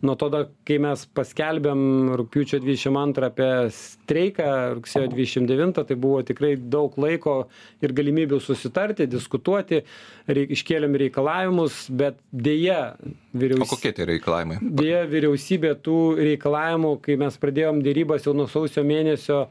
nuo 0.02 0.16
tada 0.20 0.46
kai 0.68 0.80
mes 0.84 1.06
paskelbėm 1.18 2.14
rugpjūčio 2.20 2.62
dvidešim 2.64 3.00
antrą 3.02 3.32
apie 3.32 3.50
streiką 3.76 4.50
rugsėjo 4.78 5.12
dvidešim 5.14 5.50
devintą 5.50 5.86
tai 5.88 5.98
buvo 6.00 6.22
tikrai 6.28 6.54
daug 6.58 6.98
laiko 7.02 7.36
ir 7.84 7.96
galimybių 7.98 8.42
susitarti 8.44 9.10
diskutuoti 9.12 9.84
reik 10.28 10.56
iškėlėm 10.58 10.98
reikalavimus 11.06 11.84
bet 11.90 12.20
deja 12.32 12.96
vyriaus 13.34 13.66
o 13.68 13.70
kokie 13.76 13.94
tie 13.96 14.08
reikalavimai? 14.10 14.62
deja 14.62 15.04
vyriausybė 15.10 15.76
tų 15.86 16.00
reikalavimų 16.32 16.96
kai 17.06 17.20
mes 17.22 17.38
pradėjom 17.42 17.84
derybas 17.86 18.28
jau 18.28 18.36
nuo 18.38 18.50
sausio 18.52 18.84
mėnesio 18.88 19.46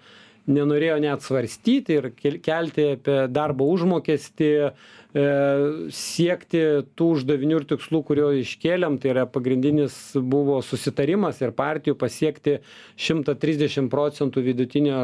nenorėjo 0.49 0.97
net 1.03 1.25
svarstyti 1.25 1.99
ir 1.99 2.09
kelti 2.45 2.87
apie 2.97 3.19
darbo 3.35 3.69
užmokestį 3.75 4.53
siekti 5.11 6.61
tų 6.95 7.07
uždavinių 7.17 7.57
ir 7.59 7.65
tikslų, 7.73 8.03
kurio 8.07 8.29
iškėlėm, 8.39 9.01
tai 9.03 9.11
yra 9.11 9.25
pagrindinis 9.27 9.97
buvo 10.15 10.61
susitarimas 10.63 11.41
ir 11.43 11.51
partijų 11.57 11.97
pasiekti 11.99 12.61
130 12.95 13.91
procentų 13.91 14.45
vidutinio 14.47 15.01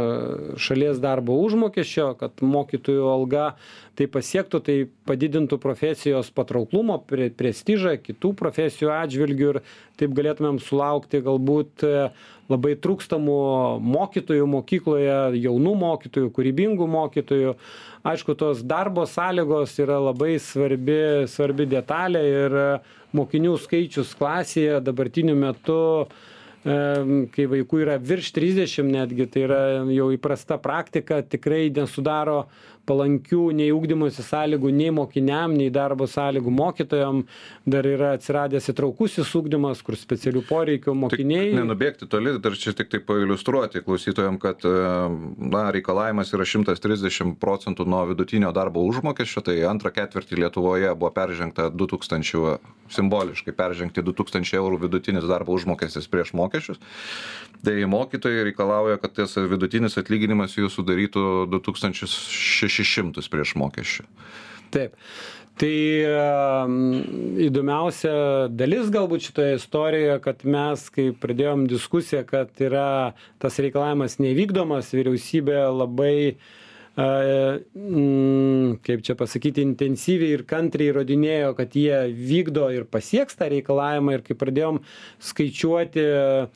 šalies 0.62 1.02
darbo 1.02 1.34
užmokesčio, 1.42 2.12
kad 2.20 2.38
mokytojų 2.38 3.10
alga 3.10 3.48
tai 3.96 4.06
pasiektų, 4.12 4.60
tai 4.62 4.76
padidintų 5.08 5.58
profesijos 5.58 6.30
patrauklumo, 6.36 7.00
prestižą 7.08 7.96
kitų 8.04 8.34
profesijų 8.38 8.92
atžvilgių 8.94 9.50
ir 9.54 9.60
taip 9.96 10.14
galėtumėm 10.16 10.60
sulaukti 10.60 11.22
galbūt 11.24 11.84
e, 11.86 12.08
labai 12.52 12.74
trūkstamų 12.82 13.38
mokytojų 13.82 14.46
mokykloje, 14.52 15.18
jaunų 15.40 15.74
mokytojų, 15.80 16.30
kūrybingų 16.36 16.88
mokytojų. 16.92 17.56
Aišku 18.06 18.36
tos 18.38 18.60
darbo 18.62 19.06
sąlygos 19.10 19.72
yra 19.82 19.95
labai 20.02 20.36
svarbi 20.42 20.98
svarbi 21.30 21.66
detalė 21.70 22.22
ir 22.30 22.56
mokinių 23.16 23.56
skaičius 23.62 24.14
klasėje 24.18 24.80
dabartiniu 24.84 25.36
metu 25.38 25.80
kai 26.66 27.44
vaikų 27.46 27.78
yra 27.84 27.94
virš 28.02 28.32
trisdešim 28.34 28.88
netgi 28.90 29.28
tai 29.30 29.44
yra 29.46 29.60
jau 29.94 30.08
įprasta 30.16 30.58
praktika 30.62 31.20
tikrai 31.22 31.68
nesudaro 31.76 32.46
palankių 32.86 33.50
nei 33.56 33.72
ugdymosi 33.74 34.24
sąlygų 34.24 34.70
nei 34.74 34.92
mokiniam 34.94 35.54
nei 35.56 35.70
darbo 35.74 36.06
sąlygų 36.10 36.52
mokytojam 36.54 37.24
dar 37.66 37.86
yra 37.88 38.12
atsiradęs 38.16 38.70
įtraukusis 38.72 39.32
ugdymas 39.38 39.82
kur 39.86 39.98
specialių 39.98 40.44
poreikių 40.48 40.94
mokiniai 41.02 41.52
nenubėgti 41.56 42.08
toli 42.10 42.36
dar 42.42 42.56
čia 42.58 42.74
tiktai 42.78 43.02
pailiustruoti 43.06 43.82
klausytojam 43.86 44.38
kad 44.42 44.64
e, 44.66 44.74
na 45.54 45.66
reikalavimas 45.74 46.32
yra 46.36 46.46
šimtas 46.48 46.82
trisdešim 46.84 47.36
procentų 47.42 47.88
nuo 47.90 48.04
vidutinio 48.12 48.52
darbo 48.56 48.84
užmokesčio 48.86 49.44
tai 49.50 49.58
antrą 49.68 49.92
ketvirtį 49.98 50.40
lietuvoje 50.44 50.94
buvo 50.94 51.12
peržengta 51.18 51.68
du 51.74 51.90
tūkstančių 51.90 52.56
simboliškai 52.92 53.54
peržengti 53.56 54.04
du 54.06 54.14
tūkstančiai 54.16 54.60
eurų 54.60 54.84
vidutinis 54.86 55.26
darbo 55.26 55.56
užmokestis 55.56 56.06
prieš 56.10 56.32
mokesčius. 56.38 56.78
Tai 57.66 57.74
mokytojai 57.90 58.44
reikalauja 58.46 59.00
kad 59.02 59.16
tas 59.16 59.34
vidutinis 59.50 59.96
atlyginimas 59.98 60.54
jų 60.54 60.68
sudarytų 60.70 61.24
du 61.50 61.60
tūkstančius 61.66 62.14
šešis 62.30 62.75
šešis 62.76 62.92
šimtus 62.98 63.32
prieš 63.32 63.56
mokesčių. 63.60 64.06
Taip. 64.74 64.96
Tai 65.56 65.72
įdomiausia 67.40 68.12
dalis 68.52 68.90
galbūt 68.92 69.30
šitoje 69.30 69.54
istorijoje, 69.56 70.18
kad 70.26 70.44
mes, 70.44 70.82
kai 70.92 71.06
pradėjom 71.16 71.64
diskusiją, 71.70 72.26
kad 72.28 72.52
yra 72.60 73.14
tas 73.40 73.56
reikalavimas 73.64 74.18
nevykdomas, 74.20 74.92
vyriausybė 74.92 75.62
labai, 75.72 76.36
kaip 78.84 79.08
čia 79.08 79.16
pasakyti, 79.16 79.64
intensyviai 79.64 80.36
ir 80.36 80.44
kantriai 80.48 80.92
įrodinėjo, 80.92 81.50
kad 81.56 81.72
jie 81.76 82.04
vykdo 82.12 82.68
ir 82.76 82.84
pasieks 82.92 83.40
tą 83.40 83.48
reikalavimą 83.56 84.18
ir 84.18 84.28
kai 84.28 84.36
pradėjom 84.36 84.84
skaičiuoti 85.24 86.04
E, 86.04 86.48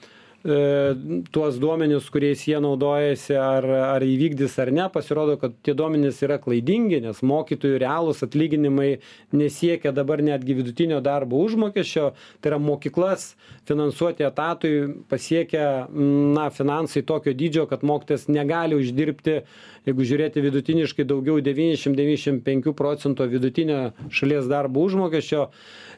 tuos 0.42 1.59
duomenis 1.61 2.06
kuriais 2.09 2.40
jie 2.49 2.56
naudojasi 2.64 3.35
ar 3.37 3.64
ar 3.76 4.04
įvykdys 4.06 4.54
ar 4.62 4.70
ne 4.73 4.87
pasirodo 4.88 5.35
kad 5.37 5.52
tie 5.61 5.75
duomenys 5.76 6.23
yra 6.25 6.38
klaidingi 6.40 7.02
nes 7.04 7.20
mokytojų 7.20 7.80
realūs 7.82 8.25
atlyginimai 8.25 9.02
nesiekia 9.37 9.92
dabar 9.92 10.23
netgi 10.25 10.56
vidutinio 10.56 11.02
darbo 11.04 11.42
užmokesčio. 11.44 12.12
Tai 12.40 12.52
yra 12.54 12.61
mokyklas 12.62 13.35
finansuoti 13.68 14.25
etatui 14.25 14.73
pasiekia 15.12 15.66
na 15.92 16.49
finansai 16.49 17.04
tokio 17.04 17.37
dydžio 17.37 17.66
kad 17.68 17.85
mokytojas 17.85 18.30
negali 18.32 18.80
uždirbti 18.80 19.42
jeigu 19.88 20.06
žiūrėti 20.06 20.42
vidutiniškai 20.44 21.06
daugiau 21.08 21.40
devyniasdešim 21.44 21.94
devyniasdešim 21.99 22.40
penkių 22.46 22.75
procentų 22.76 23.28
vidutinio 23.32 23.80
šalies 24.12 24.49
darbo 24.50 24.84
užmokesčio 24.87 25.46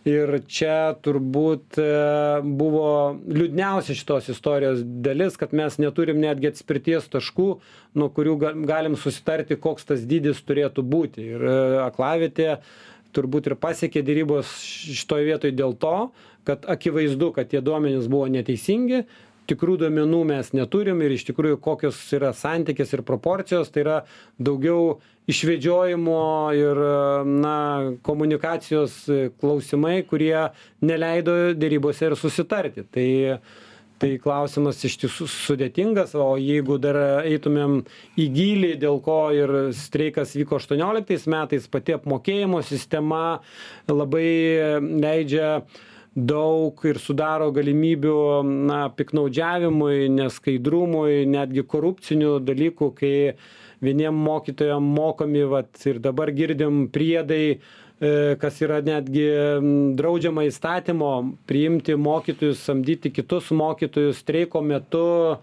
ir 0.08 0.34
čia 0.50 0.94
turbūt 1.02 1.78
e, 1.78 1.88
buvo 2.42 2.86
liūdniausia 3.26 3.96
šitos 3.98 4.30
istorijos 4.34 4.82
dalis 5.04 5.38
kad 5.40 5.54
mes 5.56 5.78
neturim 5.82 6.20
netgi 6.22 6.52
atspirties 6.52 7.10
taškų 7.12 7.48
nuo 7.98 8.08
kurių 8.14 8.38
galim 8.66 8.96
susitarti 8.98 9.58
koks 9.60 9.86
tas 9.92 10.06
dydis 10.08 10.42
turėtų 10.46 10.84
būti. 10.86 11.26
Ir 11.34 11.46
e, 11.46 11.58
aklavietė 11.86 12.56
turbūt 13.12 13.50
ir 13.50 13.58
pasiekė 13.60 14.02
derybos 14.06 14.50
šitoj 14.62 15.26
vietoj 15.28 15.54
dėl 15.54 15.76
to 15.78 15.96
kad 16.48 16.64
akivaizdu 16.70 17.30
kad 17.36 17.50
tie 17.52 17.62
duomenys 17.62 18.08
buvo 18.10 18.26
neteisingi 18.32 19.04
tikrų 19.50 19.78
duomenų 19.82 20.20
mes 20.28 20.52
neturim 20.56 21.02
ir 21.02 21.16
iš 21.16 21.26
tikrųjų 21.30 21.58
kokios 21.62 21.98
yra 22.14 22.32
santykis 22.36 22.94
ir 22.94 23.02
proporcijos 23.06 23.72
tai 23.72 23.84
yra 23.84 23.96
daugiau 24.38 25.00
išvedžiojimo 25.30 26.22
ir 26.58 26.80
na 27.26 27.56
komunikacijos 28.06 29.02
klausimai 29.40 30.00
kurie 30.06 30.48
neleido 30.82 31.36
derybose 31.54 32.10
ir 32.10 32.18
susitarti. 32.18 32.86
Tai 32.90 33.08
tai 34.02 34.16
klausimas 34.18 34.80
iš 34.82 34.96
tiesų 35.04 35.28
sudėtingas 35.30 36.16
o 36.18 36.32
jeigu 36.40 36.74
dar 36.82 36.96
eitumėm 37.22 37.82
į 38.18 38.26
gylį 38.34 38.72
dėl 38.82 38.98
ko 39.04 39.18
ir 39.36 39.52
streikas 39.78 40.34
vyko 40.34 40.58
aštuonioliktais 40.58 41.28
metais 41.30 41.68
pati 41.70 41.94
apmokėjimo 41.94 42.64
sistema 42.66 43.38
labai 43.86 44.26
leidžia 45.04 45.52
daug 46.14 46.76
ir 46.84 46.98
sudaro 47.00 47.48
galimybių 47.56 48.16
na 48.68 48.84
piktnaudžiavimui 48.92 50.10
neskaidrumui 50.12 51.24
netgi 51.28 51.64
korupcinių 51.64 52.36
dalykų 52.44 52.88
kai 52.98 53.14
vieniem 53.82 54.18
mokytojam 54.26 54.84
mokami 54.84 55.46
vat 55.48 55.86
ir 55.88 56.02
dabar 56.04 56.30
girdim 56.36 56.84
priedai 56.92 57.44
e, 57.48 58.36
kas 58.42 58.60
yra 58.60 58.82
netgi 58.84 59.24
draudžiama 59.96 60.44
įstatymo 60.50 61.12
priimti 61.48 61.96
mokytojus 61.96 62.60
samdyti 62.60 63.10
kitus 63.10 63.50
mokytojus 63.50 64.20
streiko 64.22 64.60
metu. 64.62 65.38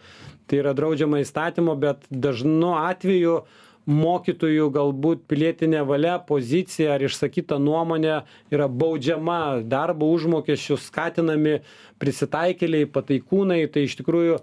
Tai 0.49 0.57
yra 0.57 0.73
draudžiama 0.73 1.19
įstatymo 1.21 1.75
bet 1.77 2.05
dažnu 2.09 2.71
atveju 2.77 3.41
mokytojų 3.89 4.67
galbūt 4.75 5.23
pilietinė 5.29 5.81
valia 5.89 6.17
pozicija 6.29 6.93
ar 6.95 7.03
išsakyta 7.07 7.57
nuomonė 7.61 8.19
yra 8.53 8.67
baudžiama 8.69 9.39
darbo 9.71 10.11
užmokesčiu 10.13 10.77
skatinami 10.79 11.57
prisitaikėliai 12.01 12.89
pataikūnai 12.93 13.63
tai 13.73 13.87
iš 13.89 13.97
tikrųjų 14.01 14.37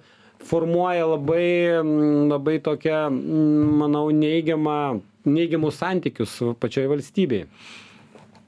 formuoja 0.51 1.07
labai 1.15 1.47
labai 2.35 2.59
tokią 2.67 3.01
manau 3.83 4.09
neigiamą 4.13 4.79
neigiamus 5.27 5.79
santykius 5.83 6.39
pačioj 6.63 6.91
valstybėj 6.97 7.47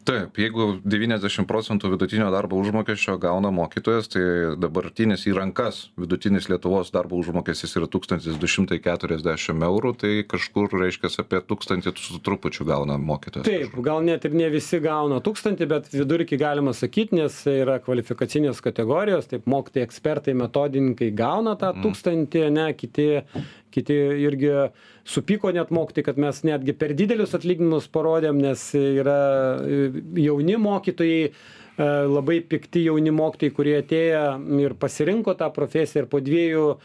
taip 0.09 0.39
jeigu 0.41 0.67
devyniasdešim 0.89 1.47
procentų 1.49 1.93
vidutinio 1.93 2.31
darbo 2.33 2.59
užmokesčio 2.63 3.19
gauna 3.21 3.51
mokytojas 3.55 4.09
tai 4.13 4.23
dabartinis 4.61 5.27
į 5.29 5.35
rankas 5.37 5.83
vidutinis 6.01 6.49
lietuvos 6.49 6.93
darbo 6.95 7.19
užmokestis 7.21 7.77
yra 7.79 7.89
tūkstantis 7.91 8.39
du 8.41 8.49
šimtai 8.51 8.81
keturiasdešim 8.85 9.65
eurų 9.69 9.93
tai 10.01 10.13
kažkur 10.29 10.73
reiškias 10.81 11.21
apie 11.23 11.43
tūkstantį 11.45 11.95
su 12.01 12.21
trupučiu 12.25 12.67
gauna 12.69 12.97
mokytojas 13.03 13.49
taip 13.49 13.77
gal 13.85 14.03
net 14.07 14.25
ir 14.25 14.37
ne 14.39 14.49
visi 14.55 14.81
gauna 14.85 15.21
tūkstantį 15.25 15.71
bet 15.75 15.93
vidurkį 15.93 16.41
galima 16.41 16.75
sakyt 16.77 17.13
nes 17.17 17.39
yra 17.53 17.79
kvalifikacinės 17.85 18.63
kategorijos 18.65 19.29
taip 19.31 19.49
mokytojai 19.51 19.89
ekspertai 19.89 20.37
metodininkai 20.39 21.13
gauna 21.17 21.59
tą 21.61 21.75
mhm. 21.75 21.85
tūkstantį 21.85 22.47
ane 22.49 22.69
kiti 22.79 23.11
kiti 23.75 23.97
irgi 24.25 24.53
supyko 25.09 25.53
net 25.55 25.73
mokytojai 25.75 26.07
kad 26.07 26.21
mes 26.21 26.43
netgi 26.47 26.75
per 26.79 26.95
didelius 26.99 27.35
atlyginimus 27.39 27.89
parodėm 27.93 28.41
nes 28.43 28.63
yra 28.79 29.19
jauni 30.19 30.57
mokytojai 30.61 31.21
e, 31.29 31.33
labai 32.09 32.41
pikti 32.53 32.87
jauni 32.89 33.15
mokytojai 33.15 33.57
kurie 33.57 33.77
atėję 33.83 34.25
ir 34.65 34.77
pasirinko 34.81 35.37
tą 35.39 35.51
profesiją 35.55 36.05
ir 36.05 36.11
po 36.13 36.21
dviejų 36.25 36.67
e, 36.75 36.81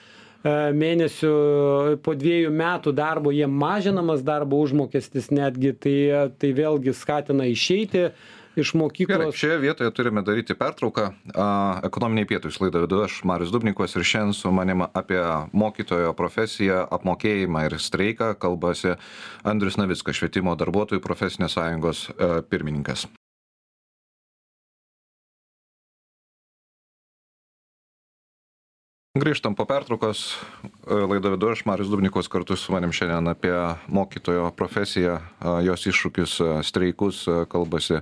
mėnesių 0.84 1.34
po 2.06 2.15
dviejų 2.19 2.54
metų 2.63 2.96
darbo 3.00 3.34
jiem 3.36 3.52
mažinamas 3.65 4.24
darbo 4.26 4.62
užmokestis 4.63 5.32
netgi 5.34 5.76
tai 5.76 5.98
tai 6.39 6.56
vėlgi 6.60 6.96
skatina 6.96 7.50
išeiti 7.52 8.10
iš 8.56 8.74
Gerai, 8.74 8.82
mokyklos. 8.84 9.36
šioje 9.36 9.58
vietoje 9.63 9.92
turime 9.92 10.22
daryti 10.22 10.56
pertrauką. 10.58 11.10
Ekonominiai 11.88 12.28
pietūs 12.30 12.60
laidą 12.62 12.84
vedu 12.86 13.02
aš, 13.06 13.22
Marius 13.28 13.54
Dubnikovas, 13.54 13.96
ir 13.96 14.06
šiandien 14.08 14.38
su 14.38 14.52
manim 14.52 14.86
apie 14.86 15.22
mokytojo 15.54 16.13
profesiją, 16.18 16.84
apmokėjimą 16.98 17.66
ir 17.70 17.80
streiką 17.80 18.34
kalbasi 18.39 18.96
Andrius 19.44 19.80
Navickas, 19.82 20.20
švietimo 20.20 20.56
darbuotojų 20.60 21.04
profesinės 21.04 21.58
sąjungos 21.58 22.08
e, 22.13 22.34
pirmininkas. 22.50 23.08
Grįžtam 29.13 29.54
po 29.54 29.67
pertraukos. 29.69 30.41
E, 30.89 30.95
Laidą 31.06 31.30
vedu 31.36 31.52
aš, 31.54 31.60
Marius 31.69 31.91
Dubnikovas, 31.91 32.26
kartu 32.34 32.56
su 32.58 32.73
manim 32.73 32.89
šiandien 32.89 33.30
apie 33.30 33.54
mokytojo 33.93 34.47
profesiją, 34.58 35.19
e, 35.21 35.52
jos 35.67 35.86
iššūkius, 35.91 36.34
e, 36.41 36.47
streikus 36.65 37.19
kalbasi 37.52 37.99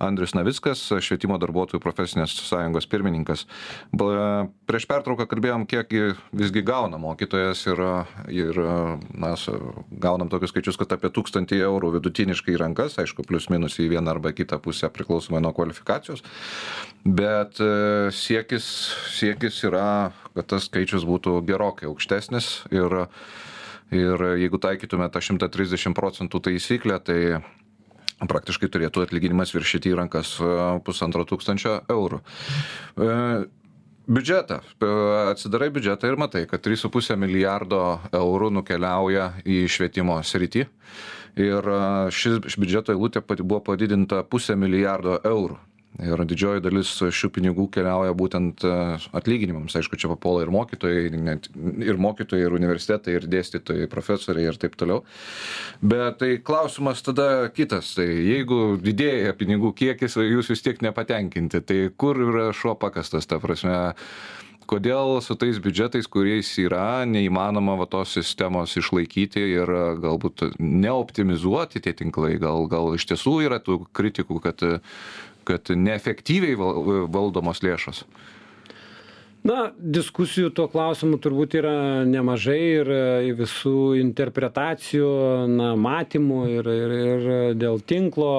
Andrius 0.00 0.32
Navickas, 0.32 0.86
švietimo 1.04 1.36
darbuotojų 1.36 1.82
profesinės 1.84 2.32
sąjungos 2.48 2.88
pirmininkas. 2.88 3.44
Prieš 3.92 4.88
pertrauką 4.88 5.28
kalbėjom, 5.28 5.68
kiek 5.68 5.92
gi 5.92 6.16
visgi 6.32 6.64
gauna 6.64 6.96
mokytojas 6.96 7.66
ir, 7.68 7.84
ir 8.32 8.64
su- 9.36 9.60
gaunam 9.92 10.32
tokius 10.32 10.56
skaičius, 10.56 10.80
kad 10.80 10.96
apie 10.96 11.12
1000 11.12 11.60
eurų 11.60 11.92
vidutiniškai 12.00 12.56
į 12.56 12.62
rankas, 12.64 12.96
aišku, 12.96 13.28
plius 13.28 13.50
minus 13.52 13.76
į 13.76 13.92
vieną 13.92 14.16
arba 14.16 14.32
kitą 14.32 14.56
pusę 14.64 14.88
priklausomai 14.88 15.44
nuo 15.44 15.52
kvalifikacijos. 15.52 16.24
Bet 17.04 17.60
siekis, 18.16 18.64
siekis 19.12 19.60
yra, 19.68 20.23
kad 20.34 20.48
tas 20.50 20.68
skaičius 20.68 21.06
būtų 21.08 21.38
gerokai 21.48 21.88
aukštesnis 21.90 22.64
ir, 22.74 23.04
ir 23.94 24.24
jeigu 24.42 24.60
taikytume 24.62 25.08
tą 25.12 25.22
130 25.22 25.94
procentų 25.96 26.42
taisyklę, 26.48 26.98
tai 27.04 27.20
praktiškai 28.22 28.70
turėtų 28.70 29.04
atlyginimas 29.04 29.52
viršyti 29.54 29.92
į 29.92 29.98
rankas 29.98 30.36
e, 30.40 30.54
pusantro 30.86 31.26
tūkstančio 31.28 31.80
eurų. 31.90 32.22
E, 32.96 33.10
Biudžetą. 34.04 34.60
E, 34.60 34.88
Atsidarai 35.32 35.70
biudžetą 35.72 36.10
ir 36.10 36.18
matai, 36.20 36.44
kad 36.48 36.62
3,5 36.64 37.16
milijardo 37.20 37.82
eurų 38.12 38.50
nukeliauja 38.58 39.30
į 39.48 39.64
švietimo 39.72 40.18
sritį. 40.20 40.66
Ir 41.40 41.66
šis 42.14 42.54
biudžeto 42.60 42.94
eilutė 42.94 43.24
buvo 43.24 43.58
padidinta 43.64 44.20
pusę 44.22 44.54
milijardo 44.54 45.16
eurų. 45.26 45.56
Ir 46.02 46.18
didžioji 46.26 46.62
dalis 46.64 46.88
šių 46.98 47.28
pinigų 47.36 47.68
keliauja 47.76 48.16
būtent 48.18 48.64
e, 48.66 48.70
atlyginimams. 49.14 49.76
Aišku, 49.78 49.94
čia 50.00 50.08
papuola 50.10 50.42
ir 50.42 50.50
mokytojai, 50.50 51.12
net, 51.14 51.46
ir 51.86 52.00
mokytojai, 52.02 52.48
ir 52.48 52.56
universitetai, 52.56 53.14
ir 53.14 53.28
dėstytojai, 53.30 53.86
profesoriai 53.92 54.48
ir 54.50 54.58
taip 54.58 54.74
toliau. 54.80 55.04
Bet 55.78 56.18
tai 56.18 56.32
klausimas 56.42 57.04
tada 57.06 57.46
kitas. 57.54 57.92
Tai 57.94 58.08
jeigu 58.08 58.74
didėja 58.82 59.36
pinigų 59.38 59.70
kiekis, 59.78 60.18
jūs 60.18 60.50
vis 60.50 60.66
tiek 60.66 60.82
nepatenkinti, 60.82 61.62
tai 61.62 61.78
kur 61.94 62.18
yra 62.26 62.48
šuo 62.50 62.74
pakastas, 62.80 63.30
ta 63.30 63.38
prasme, 63.38 63.76
kodėl 64.66 65.20
su 65.22 65.36
tais 65.38 65.60
biudžetais, 65.62 66.08
kuriais 66.10 66.50
yra, 66.58 67.04
neįmanoma 67.06 67.76
va, 67.78 67.86
tos 67.90 68.16
sistemos 68.16 68.74
išlaikyti 68.80 69.44
ir 69.60 69.70
a, 69.70 69.84
galbūt 70.00 70.48
neoptimizuoti 70.58 71.84
tie 71.84 71.94
tinklai, 71.94 72.34
gal, 72.42 72.66
gal 72.72 72.96
iš 72.98 73.06
tiesų 73.12 73.36
yra 73.46 73.60
tų 73.62 73.84
kritikų, 73.94 74.40
kad, 74.42 74.66
kad 75.46 75.70
neefektyviai 75.70 76.56
val- 76.58 77.06
valdomos 77.12 77.62
lėšos. 77.64 78.04
Na, 79.44 79.66
diskusijų 79.76 80.48
tuo 80.56 80.64
klausimu 80.72 81.18
turbūt 81.20 81.58
yra 81.58 81.76
nemažai 82.08 82.60
ir 82.78 82.90
visų 83.36 83.92
interpretacijų, 84.00 85.08
na, 85.52 85.74
matymų 85.76 86.38
ir, 86.48 86.70
ir, 86.72 86.94
ir 86.96 87.26
dėl 87.60 87.82
tinklo 87.84 88.30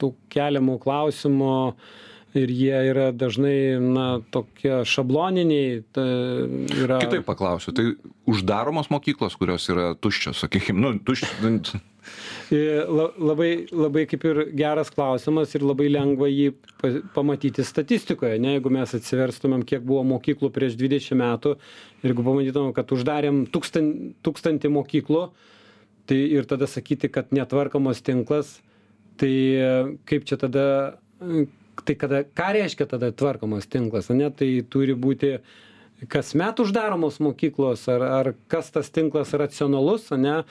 tų 0.00 0.14
keliamų 0.32 0.78
klausimų. 0.84 1.56
Ir 2.36 2.50
jie 2.52 2.80
yra 2.90 3.06
dažnai, 3.16 3.80
na, 3.80 4.06
tokie 4.32 4.82
šabloniniai. 4.88 5.78
Ta, 5.96 6.04
yra... 6.76 6.98
Kitaip 7.00 7.24
paklausiu, 7.28 7.72
tai 7.76 7.86
uždaromos 8.28 8.90
mokyklos, 8.92 9.36
kurios 9.40 9.64
yra 9.72 9.94
tuščios, 9.96 10.44
sakykime, 10.44 10.82
nu, 10.84 10.92
tuščios. 11.04 11.72
La- 12.50 13.10
Labai, 13.18 13.66
labai 13.72 14.06
kaip 14.08 14.24
ir 14.24 14.38
geras 14.56 14.88
klausimas 14.94 15.52
ir 15.54 15.64
labai 15.66 15.88
lengva 15.92 16.28
jį 16.30 16.52
pa- 16.80 17.02
pamatyti 17.16 17.64
statistikoje. 17.66 18.38
Ne, 18.40 18.54
jeigu 18.56 18.72
mes 18.72 18.94
atsiverstumėm, 18.96 19.66
kiek 19.68 19.84
buvo 19.84 20.04
mokyklų 20.14 20.48
prieš 20.54 20.78
20 20.80 21.18
metų 21.20 21.56
ir 22.02 22.08
jeigu 22.12 22.24
pamatytumėm, 22.24 22.72
kad 22.76 22.94
uždarėm 22.96 23.42
tūkstan, 23.52 23.90
tūkstantį 24.24 24.72
mokyklų, 24.78 25.26
tai 26.08 26.22
ir 26.38 26.48
tada 26.48 26.64
sakyti, 26.70 27.10
kad 27.12 27.34
netvarkomos 27.36 28.00
tinklas, 28.06 28.56
tai 29.20 29.34
kaip 30.08 30.24
čia 30.24 30.40
tada, 30.40 30.66
tai 31.84 31.94
kada, 32.00 32.22
ką 32.24 32.52
reiškia 32.56 32.86
tada 32.88 33.12
tvarkomos 33.12 33.68
tinklas, 33.68 34.08
ne, 34.14 34.30
tai 34.32 34.54
turi 34.72 34.94
būti 34.96 35.36
kasmet 36.08 36.60
uždaromos 36.62 37.18
mokyklos, 37.18 37.82
ar, 37.90 38.04
ar 38.06 38.28
kas 38.48 38.70
tas 38.70 38.86
tinklas 38.94 39.32
racionalus, 39.34 40.08
ne, 40.14 40.44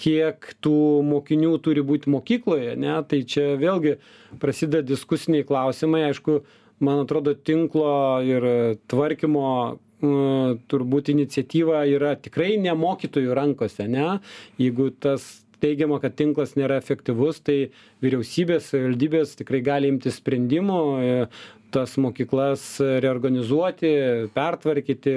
kiek 0.00 0.54
tų 0.64 0.78
mokinių 1.06 1.52
turi 1.64 1.84
būti 1.86 2.10
mokykloje, 2.12 2.74
ne, 2.80 2.96
tai 3.08 3.22
čia 3.28 3.52
vėlgi 3.60 3.98
prasideda 4.40 4.86
diskusiniai 4.88 5.46
klausimai, 5.48 6.06
aišku, 6.08 6.40
man 6.80 7.04
atrodo, 7.04 7.34
tinklo 7.36 7.92
ir 8.24 8.48
tvarkymo 8.90 9.52
turbūt 10.00 11.10
iniciatyva 11.12 11.84
yra 11.92 12.14
tikrai 12.16 12.54
ne 12.60 12.72
mokytojų 12.72 13.36
rankose, 13.36 13.84
ne, 13.90 14.18
jeigu 14.60 14.88
tas 14.96 15.26
teigiama, 15.62 16.00
kad 16.02 16.16
tinklas 16.18 16.56
nėra 16.58 16.78
efektyvus, 16.80 17.40
tai 17.46 17.58
vyriausybės, 18.04 18.72
valdybės 18.74 19.36
tikrai 19.40 19.62
gali 19.66 19.90
imti 19.92 20.12
sprendimų, 20.14 20.80
e, 21.00 21.26
tas 21.70 21.94
mokyklas 22.02 22.64
reorganizuoti, 23.04 23.92
pertvarkyti, 24.34 25.14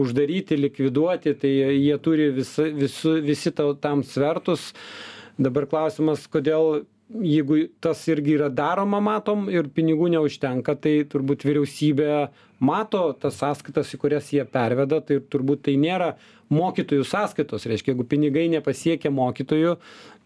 uždaryti, 0.00 0.56
likviduoti, 0.56 1.34
tai 1.36 1.50
jie 1.52 1.98
turi 2.00 2.30
visi, 2.32 2.70
visi, 2.72 3.18
visi 3.20 3.52
tau- 3.52 3.74
tam 3.76 4.02
svertus. 4.02 4.72
Dabar 5.36 5.66
klausimas, 5.68 6.24
kodėl 6.28 6.84
jeigu 7.20 7.66
tas 7.82 8.00
irgi 8.08 8.36
yra 8.38 8.48
daroma, 8.52 9.00
matom, 9.02 9.48
ir 9.52 9.68
pinigų 9.74 10.10
neužtenka, 10.14 10.74
tai 10.80 10.94
turbūt 11.08 11.44
vyriausybė 11.46 12.12
mato 12.62 13.04
tas 13.20 13.36
sąskaitas, 13.40 13.92
į 13.92 14.00
kurias 14.00 14.30
jie 14.32 14.44
perveda, 14.48 15.02
tai 15.04 15.20
turbūt 15.20 15.66
tai 15.68 15.76
nėra 15.80 16.14
mokytojų 16.52 17.06
sąskaitos. 17.08 17.66
Reiškia, 17.70 17.92
jeigu 17.92 18.06
pinigai 18.08 18.48
nepasiekia 18.52 19.12
mokytojų, 19.14 19.76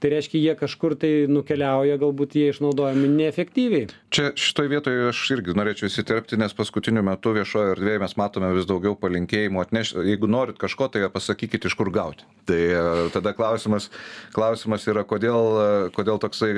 tai 0.01 0.11
reiškia, 0.13 0.41
jie 0.41 0.55
kažkur 0.59 0.95
tai 1.01 1.11
nukeliauja, 1.31 1.97
galbūt 2.01 2.37
jie 2.37 2.51
išnaudojami 2.53 3.09
neefektyviai. 3.15 3.89
Čia 4.13 4.31
šitoje 4.37 4.71
vietoje 4.73 5.09
aš 5.11 5.23
irgi 5.37 5.57
norėčiau 5.57 5.89
įsiterpti, 5.89 6.39
nes 6.41 6.53
paskutiniu 6.57 7.05
metu 7.07 7.33
viešoje 7.37 7.77
erdvėje 7.77 8.03
mes 8.05 8.17
matome 8.21 8.53
vis 8.57 8.69
daugiau 8.69 8.97
palinkėjimų 9.01 9.63
atnešti. 9.65 10.05
Jeigu 10.11 10.29
norit 10.31 10.61
kažko, 10.61 10.91
tai 10.93 11.07
pasakykit, 11.13 11.69
iš 11.69 11.77
kur 11.79 11.91
gauti. 11.95 12.27
Tai 12.47 12.59
e, 12.61 12.83
tada 13.15 13.33
klausimas, 13.37 13.89
klausimas 14.37 14.85
yra, 14.91 15.03
kodėl, 15.09 15.41
e, 15.57 15.69
kodėl 15.97 16.21
toksai 16.23 16.51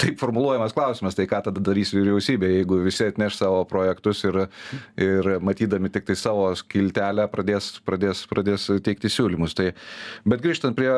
taip 0.00 0.20
formuluojamas 0.22 0.74
klausimas, 0.76 1.18
tai 1.18 1.26
ką 1.30 1.42
tada 1.48 1.62
darys 1.62 1.92
vyriausybė, 1.96 2.52
jeigu 2.60 2.80
visi 2.86 3.08
atneš 3.10 3.40
savo 3.40 3.64
projektus 3.68 4.22
ir, 4.28 4.46
ir 5.00 5.32
matydami 5.44 5.90
tik 5.92 6.06
tai 6.08 6.16
savo 6.18 6.48
skiltelę 6.56 7.26
pradės, 7.32 7.74
pradės, 7.86 8.24
pradės 8.30 8.70
teikti 8.86 9.05
siūlymus. 9.12 9.56
Tai, 9.58 9.70
bet 10.28 10.44
grįžtant 10.44 10.78
prie, 10.78 10.92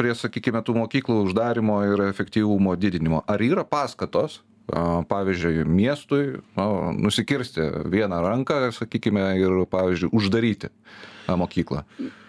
prie, 0.00 0.14
sakykime, 0.18 0.62
tų 0.66 0.76
mokyklų 0.82 1.24
uždarimo 1.26 1.80
ir 1.88 2.06
efektyvumo 2.10 2.76
didinimo, 2.80 3.24
ar 3.30 3.42
yra 3.44 3.66
paskatos 3.68 4.40
pavyzdžiui, 5.08 5.64
miestui 5.66 6.40
nu, 6.56 6.92
nusikirsti 6.94 7.60
vieną 7.90 8.22
ranką, 8.22 8.70
sakykime, 8.72 9.24
ir, 9.40 9.64
pavyzdžiui, 9.70 10.12
uždaryti 10.12 10.70
mokyklą. 11.30 11.84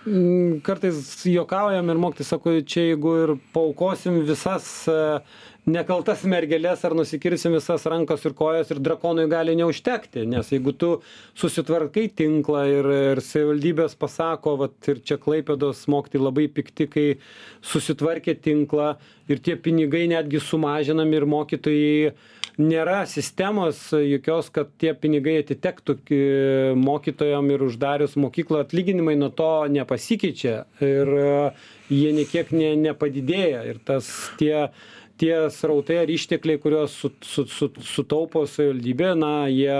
Mm, 0.05 0.59
Kartais 0.61 1.25
juokaujam 1.25 1.89
ir 1.89 1.97
mokytis 2.01 2.29
sako, 2.29 2.53
čia 2.61 2.91
jeigu 2.91 3.13
ir 3.23 3.31
paukosim 3.53 4.19
visas 4.25 4.67
e, 4.89 4.97
nekaltas 5.69 6.23
mergelės 6.25 6.81
ar 6.87 6.95
nusikirsim 6.97 7.53
visas 7.53 7.85
rankas 7.89 8.25
ir 8.25 8.33
kojas 8.37 8.71
ir 8.73 8.79
drakonui 8.81 9.27
gali 9.29 9.53
neužtekti, 9.59 10.25
nes 10.29 10.49
jeigu 10.49 10.73
tu 10.73 10.91
susitvarkai 11.37 12.07
tinklą 12.17 12.63
ir, 12.71 12.89
ir 13.13 13.21
savivaldybės 13.25 13.93
pasako, 14.01 14.55
vat, 14.63 14.75
ir 14.89 15.03
čia 15.05 15.19
klaipėdos 15.21 15.85
mokti 15.91 16.21
labai 16.21 16.47
pikti, 16.49 16.89
kai 16.89 17.07
susitvarkė 17.61 18.39
tinklą 18.41 18.95
ir 19.29 19.41
tie 19.45 19.55
pinigai 19.55 20.07
netgi 20.11 20.41
sumažinami 20.41 21.19
ir 21.21 21.27
mokytojai 21.29 22.13
nėra 22.61 23.03
sistemos 23.07 23.79
jokios, 23.95 24.49
kad 24.53 24.71
tie 24.81 24.91
pinigai 24.97 25.37
atitektų 25.41 25.95
ki- 26.05 26.73
mokytojam 26.77 27.47
ir 27.53 27.63
uždarius 27.63 28.17
mokyklą 28.19 28.65
atlyginimai 28.65 29.15
nuo 29.19 29.29
to 29.33 29.51
nepasikeičia 29.71 30.57
ir 30.83 31.13
e, 31.21 31.29
jie 31.93 32.11
niekiek 32.17 32.51
ne, 32.55 32.73
nepadidėja. 32.89 33.63
Ir 33.71 33.79
tas 33.87 34.09
tie 34.41 34.67
tie 35.21 35.35
srautai 35.53 35.99
ar 36.01 36.09
ištekliai 36.09 36.59
kuriuos 36.61 36.93
su 36.97 37.11
su 37.21 37.45
su 37.45 37.69
sutaupo 37.85 38.43
savivaldybė 38.49 39.11
na 39.19 39.33
jie 39.53 39.77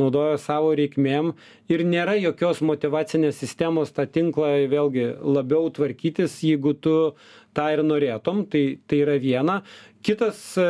naudoja 0.00 0.38
savo 0.42 0.72
reikmėm 0.78 1.32
ir 1.70 1.84
nėra 1.86 2.16
jokios 2.18 2.62
motyvacinės 2.66 3.38
sistemos 3.38 3.94
tą 3.94 4.08
tinklą 4.10 4.50
vėlgi 4.72 5.06
labiau 5.22 5.70
tvarkytis 5.76 6.40
jeigu 6.46 6.74
tu 6.74 6.96
tą 7.54 7.68
ir 7.76 7.84
norėtum 7.86 8.44
tai 8.50 8.64
tai 8.86 9.04
yra 9.04 9.18
viena. 9.22 9.60
Kitas 10.02 10.40
e, 10.58 10.66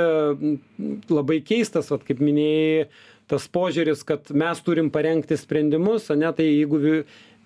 labai 1.09 1.41
keistas 1.47 1.91
vat 1.93 2.05
kaip 2.05 2.21
minėjai 2.21 2.91
tas 3.31 3.45
požiūris 3.47 4.01
kad 4.05 4.33
mes 4.35 4.61
turim 4.67 4.89
parengti 4.91 5.37
sprendimus 5.39 6.09
ane 6.11 6.33
tai 6.35 6.49
jeigu 6.51 6.81
E, 6.83 7.05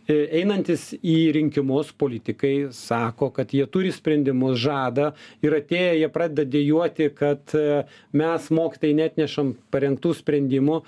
einantys 0.09 0.91
į 1.01 1.33
rinkimus 1.37 1.93
politikai 1.97 2.69
sako 2.77 3.31
kad 3.35 3.55
jie 3.57 3.65
turi 3.71 3.93
sprendimus 3.95 4.59
žada 4.61 5.13
ir 5.45 5.57
atėję 5.57 5.95
jie 6.01 6.09
pradeda 6.13 6.45
dejuoti 6.57 7.09
kad 7.17 7.55
e, 7.57 7.85
mes 8.13 8.51
mokytojai 8.53 8.99
neatnešam 9.01 9.55
parengtų 9.73 10.15
sprendimų. 10.21 10.83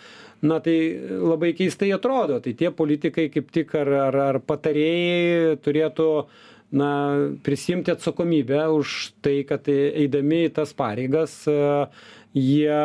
Na 0.46 0.58
tai 0.60 0.76
labai 1.00 1.54
keistai 1.56 1.88
atrodo. 1.96 2.42
Tai 2.44 2.52
tie 2.52 2.68
politikai 2.70 3.30
kaip 3.32 3.48
tik 3.54 3.72
ar 3.78 3.88
ar 4.08 4.20
ar 4.26 4.40
patarėjai 4.44 5.56
turėtų 5.64 6.10
na 6.76 6.90
prisiimti 7.46 7.94
atsakomybę 7.94 8.66
už 8.74 9.16
tai 9.24 9.40
kad 9.48 9.68
eidami 9.70 10.44
į 10.50 10.54
tas 10.60 10.76
pareigas 10.76 11.38
e, 11.48 11.56
jie 12.36 12.84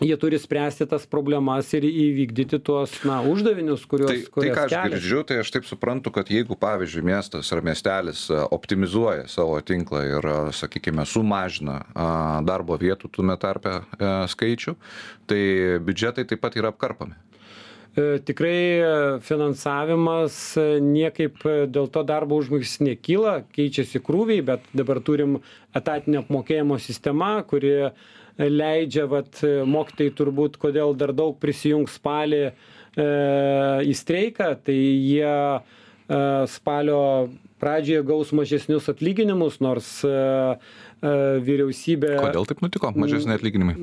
jie 0.00 0.16
turi 0.16 0.38
spręsti 0.38 0.86
tas 0.86 1.06
problemas 1.08 1.70
ir 1.74 1.86
įvykdyti 1.88 2.58
tuos 2.64 2.92
na 3.08 3.22
uždavinius 3.24 3.86
kuriuos 3.88 4.10
tai, 4.12 4.18
tai 4.28 4.50
ką 4.52 4.64
aš 4.66 4.74
girdžiu, 4.92 5.20
tai 5.24 5.38
aš 5.40 5.52
taip 5.54 5.68
suprantu, 5.68 6.12
kad 6.12 6.28
jeigu, 6.32 6.56
pavyzdžiui, 6.60 7.04
miestas 7.06 7.52
ar 7.54 7.62
miestelis 7.64 8.26
e, 8.28 8.40
optimizuoja 8.52 9.24
savo 9.32 9.56
tinklą 9.64 10.02
ir, 10.10 10.28
e, 10.28 10.40
sakykime, 10.56 11.06
sumažina 11.08 11.78
darbo 12.44 12.76
vietų 12.80 13.08
tume 13.12 13.38
tarpe 13.40 13.78
e, 13.78 14.10
skaičių, 14.28 14.76
tai 15.30 15.40
biudžetai 15.86 16.26
taip 16.28 16.44
pat 16.44 16.60
yra 16.60 16.74
apkarpami. 16.74 17.16
Tikrai 17.96 19.20
finansavimas 19.24 20.34
niekaip 20.84 21.38
dėl 21.72 21.86
to 21.88 22.02
darbo 22.04 22.36
užmokestis 22.36 22.82
nekyla, 22.84 23.38
keičiasi 23.56 24.02
krūviai, 24.04 24.42
bet 24.44 24.66
dabar 24.76 25.00
turim 25.00 25.38
etatinio 25.72 26.20
apmokėjimo 26.20 26.76
sistemą, 26.76 27.38
kuri 27.48 27.72
leidžia 28.38 29.06
vat 29.10 29.40
mokytojai 29.42 30.12
turbūt 30.16 30.58
kodėl 30.60 30.94
dar 30.98 31.12
daug 31.16 31.36
prisijungs 31.40 31.96
spalį 31.96 32.42
e, 32.46 32.52
į 33.88 33.96
streiką, 33.96 34.50
tai 34.66 34.76
jie 34.76 35.26
e, 35.26 35.60
spalio 36.52 37.02
pradžioje 37.62 38.04
gaus 38.06 38.32
mažesnius 38.36 38.90
atlyginimus, 38.92 39.60
nors 39.64 39.88
e, 40.04 40.16
vyriausybė. 41.46 42.16
Kodėl 42.20 42.48
taip 42.48 42.64
nutiko, 42.64 42.92
mažesni 42.96 43.36
atlyginimai? 43.36 43.76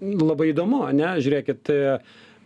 Labai 0.00 0.50
įdomu, 0.54 0.82
ne, 0.96 1.12
žiūrėkit, 1.20 1.68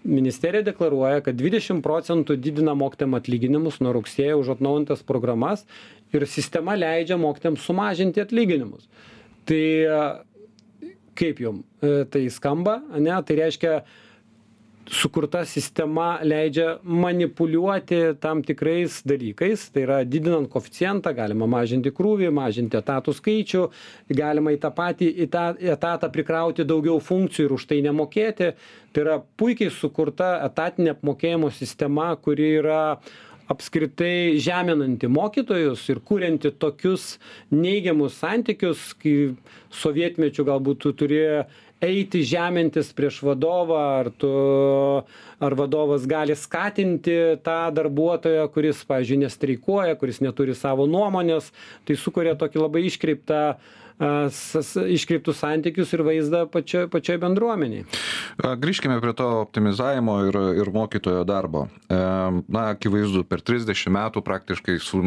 ministerija 0.05 0.65
deklaruoja, 0.67 1.23
kad 1.27 1.39
20 1.39 1.83
procentų 1.85 2.37
didina 2.43 2.75
mokytėm 2.79 3.15
atlyginimus 3.19 3.79
nuo 3.83 3.95
rugsėjo 3.95 4.41
už 4.43 4.57
atnaujintas 4.57 5.05
programas 5.07 5.63
ir 6.15 6.27
sistema 6.31 6.75
leidžia 6.79 7.19
mokytėm 7.19 7.59
sumažinti 7.59 8.23
atlyginimus. 8.23 8.89
Tai 9.49 9.63
kaip 11.19 11.41
jum 11.45 11.63
e, 11.81 12.03
tai 12.11 12.27
skamba 12.33 12.81
ane? 12.95 13.15
Tai 13.25 13.39
reiškia 13.43 13.79
sukurta 14.91 15.45
sistema 15.45 16.19
leidžia 16.23 16.79
manipuliuoti 16.83 18.01
tam 18.21 18.43
tikrais 18.43 19.01
dalykais 19.07 19.71
tai 19.73 19.85
yra 19.87 19.99
didinant 20.05 20.49
koeficientą 20.53 21.15
galima 21.17 21.49
mažinti 21.49 21.93
krūvį 21.95 22.29
mažinti 22.35 22.77
etatų 22.77 23.15
skaičių 23.17 23.63
galima 24.13 24.53
į 24.53 24.61
tą 24.61 24.71
patį 24.77 25.11
į 25.25 25.29
tą 25.33 25.45
etatą 25.77 26.11
prikrauti 26.13 26.67
daugiau 26.69 27.01
funkcijų 27.01 27.49
ir 27.49 27.55
už 27.57 27.67
tai 27.71 27.81
nemokėti. 27.85 28.53
Tai 28.93 29.05
yra 29.07 29.19
puikiai 29.41 29.73
sukurta 29.73 30.37
etatinė 30.45 30.95
apmokėjimo 30.95 31.51
sistema 31.55 32.13
kuri 32.21 32.53
yra 32.61 32.83
apskritai 33.49 34.39
žeminanti 34.41 35.09
mokytojus 35.09 35.83
ir 35.93 36.01
kurianti 36.01 36.51
tokius 36.51 37.19
neigiamus 37.53 38.17
santykius 38.23 38.93
kai 39.01 39.35
sovietmečiu 39.75 40.47
galbūt 40.49 40.81
tu 40.85 40.93
turi 40.97 41.21
eiti 41.85 42.23
žemintis 42.25 42.93
prieš 42.97 43.21
vadovą 43.27 43.81
ar 44.01 44.11
tu 44.17 44.31
ar 45.45 45.57
vadovas 45.59 46.07
gali 46.09 46.37
skatinti 46.39 47.17
tą 47.45 47.59
darbuotoją 47.77 48.47
kuris 48.55 48.81
pavyzdžiui 48.89 49.21
nestreikuoja 49.27 49.99
kuris 50.01 50.23
neturi 50.25 50.57
savo 50.57 50.87
nuomonės 50.89 51.51
tai 51.85 51.99
sukuria 52.01 52.37
tokį 52.41 52.65
labai 52.65 52.87
iškreiptą 52.89 53.43
iškreiptus 54.01 55.39
santykius 55.39 55.93
ir 55.95 56.03
vaizdą 56.07 56.45
pačioj, 56.51 56.89
pačioj 56.91 57.21
bendruomeniai. 57.23 57.85
Grįžkime 58.39 58.99
prie 59.03 59.15
to 59.15 59.29
optimizavimo 59.45 60.19
ir, 60.29 60.41
ir 60.63 60.73
mokytojo 60.75 61.23
darbo. 61.29 61.69
Na, 61.89 62.67
akivaizdu, 62.75 63.25
per 63.29 63.45
30 63.45 63.93
metų 63.95 64.25
praktiškai 64.27 64.79
su, 64.83 65.05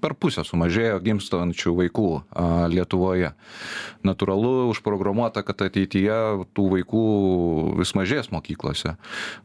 per 0.00 0.14
pusę 0.18 0.44
sumažėjo 0.46 0.98
gimstančių 1.04 1.74
vaikų 1.82 2.08
a, 2.18 2.46
Lietuvoje. 2.72 3.32
Natūralu, 4.06 4.70
užprogramuota, 4.72 5.44
kad 5.46 5.68
ateityje 5.68 6.18
tų 6.56 6.68
vaikų 6.76 7.04
vis 7.78 7.94
mažės 7.98 8.32
mokyklose. 8.34 8.96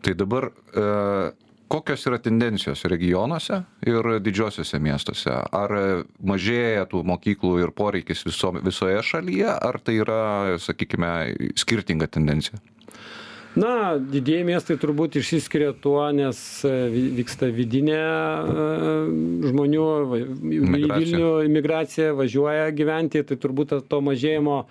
Tai 0.04 0.16
dabar 0.18 0.50
e, 0.50 1.34
kokios 1.74 2.06
yra 2.06 2.20
tendencijos 2.22 2.86
regionuose 2.86 3.64
ir 3.90 4.12
didžiuosiuose 4.22 4.80
miestuose? 4.84 5.34
Ar 5.34 5.74
mažėja 6.22 6.86
tų 6.92 7.02
mokyklų 7.10 7.56
ir 7.64 7.74
poreikis 7.74 8.22
viso 8.28 8.54
visoje 8.60 9.02
šalyje 9.10 9.50
ar 9.58 9.82
tai 9.82 9.98
yra 10.04 10.22
sakykime 10.62 11.10
skirtinga 11.58 12.12
tendencija? 12.14 12.62
Na 13.54 13.98
didieji 13.98 14.46
miestai 14.48 14.80
turbūt 14.82 15.20
išsiskiria 15.20 15.76
tuo 15.78 16.02
nes 16.16 16.38
e, 16.66 16.72
vyksta 17.20 17.52
vidinė 17.54 18.00
e, 18.00 18.64
žmonių 19.52 19.84
į 20.18 20.62
vilnių 20.90 21.30
imigracija 21.46 22.16
važiuoja 22.18 22.72
gyventi 22.74 23.22
tai 23.30 23.38
turbūt 23.38 23.76
to 23.90 24.00
mažėjimo 24.02 24.64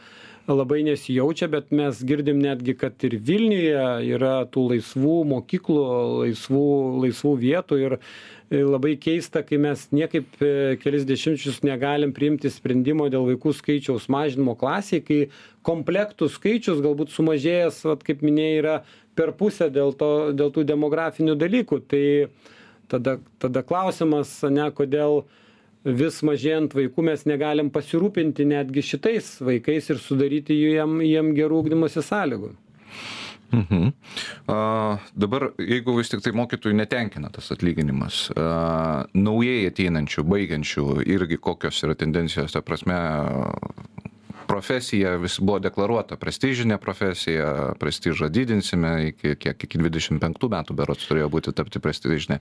labai 0.57 0.83
nesijaučia 0.87 1.49
bet 1.53 1.73
mes 1.75 2.03
girdim 2.07 2.41
netgi 2.43 2.75
kad 2.79 3.05
ir 3.07 3.17
vilniuje 3.21 3.87
yra 4.15 4.35
tų 4.53 4.69
laisvų 4.75 5.17
mokyklų 5.33 5.83
laisvų 6.23 6.69
laisvų 7.05 7.33
vietų 7.43 7.79
ir 7.83 7.97
e, 7.99 8.63
labai 8.63 8.95
keista 9.01 9.43
kai 9.47 9.59
mes 9.63 9.85
niekaip 9.95 10.41
e, 10.43 10.53
kelis 10.83 11.07
dešimtmečius 11.09 11.63
negalim 11.67 12.15
priimti 12.17 12.51
sprendimo 12.53 13.09
dėl 13.13 13.29
vaikų 13.33 13.55
skaičiaus 13.61 14.09
mažinimo 14.13 14.57
klasėj 14.61 15.05
kai 15.09 15.21
komplektų 15.67 16.31
skaičius 16.33 16.83
galbūt 16.85 17.15
sumažėjęs 17.15 17.85
vat 17.91 18.07
kaip 18.07 18.25
minėjai 18.27 18.59
yra 18.63 18.81
per 19.15 19.33
pusę 19.37 19.69
dėl 19.73 19.93
to 19.99 20.33
dėl 20.37 20.53
tų 20.55 20.65
demografinių 20.69 21.37
dalykų. 21.39 21.81
Tai 21.89 22.05
tada 22.93 23.19
tada 23.43 23.63
klausimas 23.67 24.33
ane 24.47 24.69
kodėl 24.77 25.23
vis 25.85 26.21
mažėjant 26.23 26.75
vaikų 26.79 27.07
mes 27.11 27.25
negalim 27.27 27.71
pasirūpinti 27.75 28.47
netgi 28.49 28.85
šitais 28.93 29.35
vaikais 29.43 29.91
ir 29.91 30.03
sudaryti 30.03 30.57
jiem 30.57 31.01
jiem 31.07 31.33
gerų 31.39 31.65
ugdymosi 31.65 32.05
sąlygų 32.07 32.55
Mhm. 33.53 33.93
A, 34.47 34.97
dabar, 35.13 35.51
jeigu 35.61 35.93
vis 35.99 36.09
tik 36.09 36.23
tai 36.25 36.33
mokytojų 36.37 36.73
netenkina 36.79 37.29
tas 37.33 37.51
atlyginimas, 37.53 38.31
a, 38.33 39.05
naujai 39.13 39.67
ateinančių, 39.69 40.25
baigiančių, 40.25 40.87
irgi 41.05 41.37
kokios 41.37 41.83
yra 41.85 41.97
tendencijos, 42.01 42.55
ta 42.57 42.63
prasme, 42.65 42.97
profesija 44.49 45.19
vis 45.21 45.37
buvo 45.41 45.61
deklaruota 45.65 46.17
prestižinė 46.21 46.81
profesija, 46.81 47.75
prestižą 47.81 48.33
didinsime 48.33 48.95
iki, 49.13 49.37
kiek, 49.41 49.69
iki 49.69 49.81
25 49.85 50.49
metų 50.57 50.77
berots 50.77 51.09
turėjo 51.09 51.29
būti 51.33 51.53
tapti 51.57 51.81
prestižinė. 51.85 52.41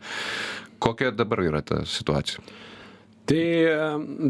Kokia 0.80 1.12
dabar 1.12 1.44
yra 1.44 1.62
ta 1.62 1.84
situacija? 1.84 2.44
Tai 3.30 3.44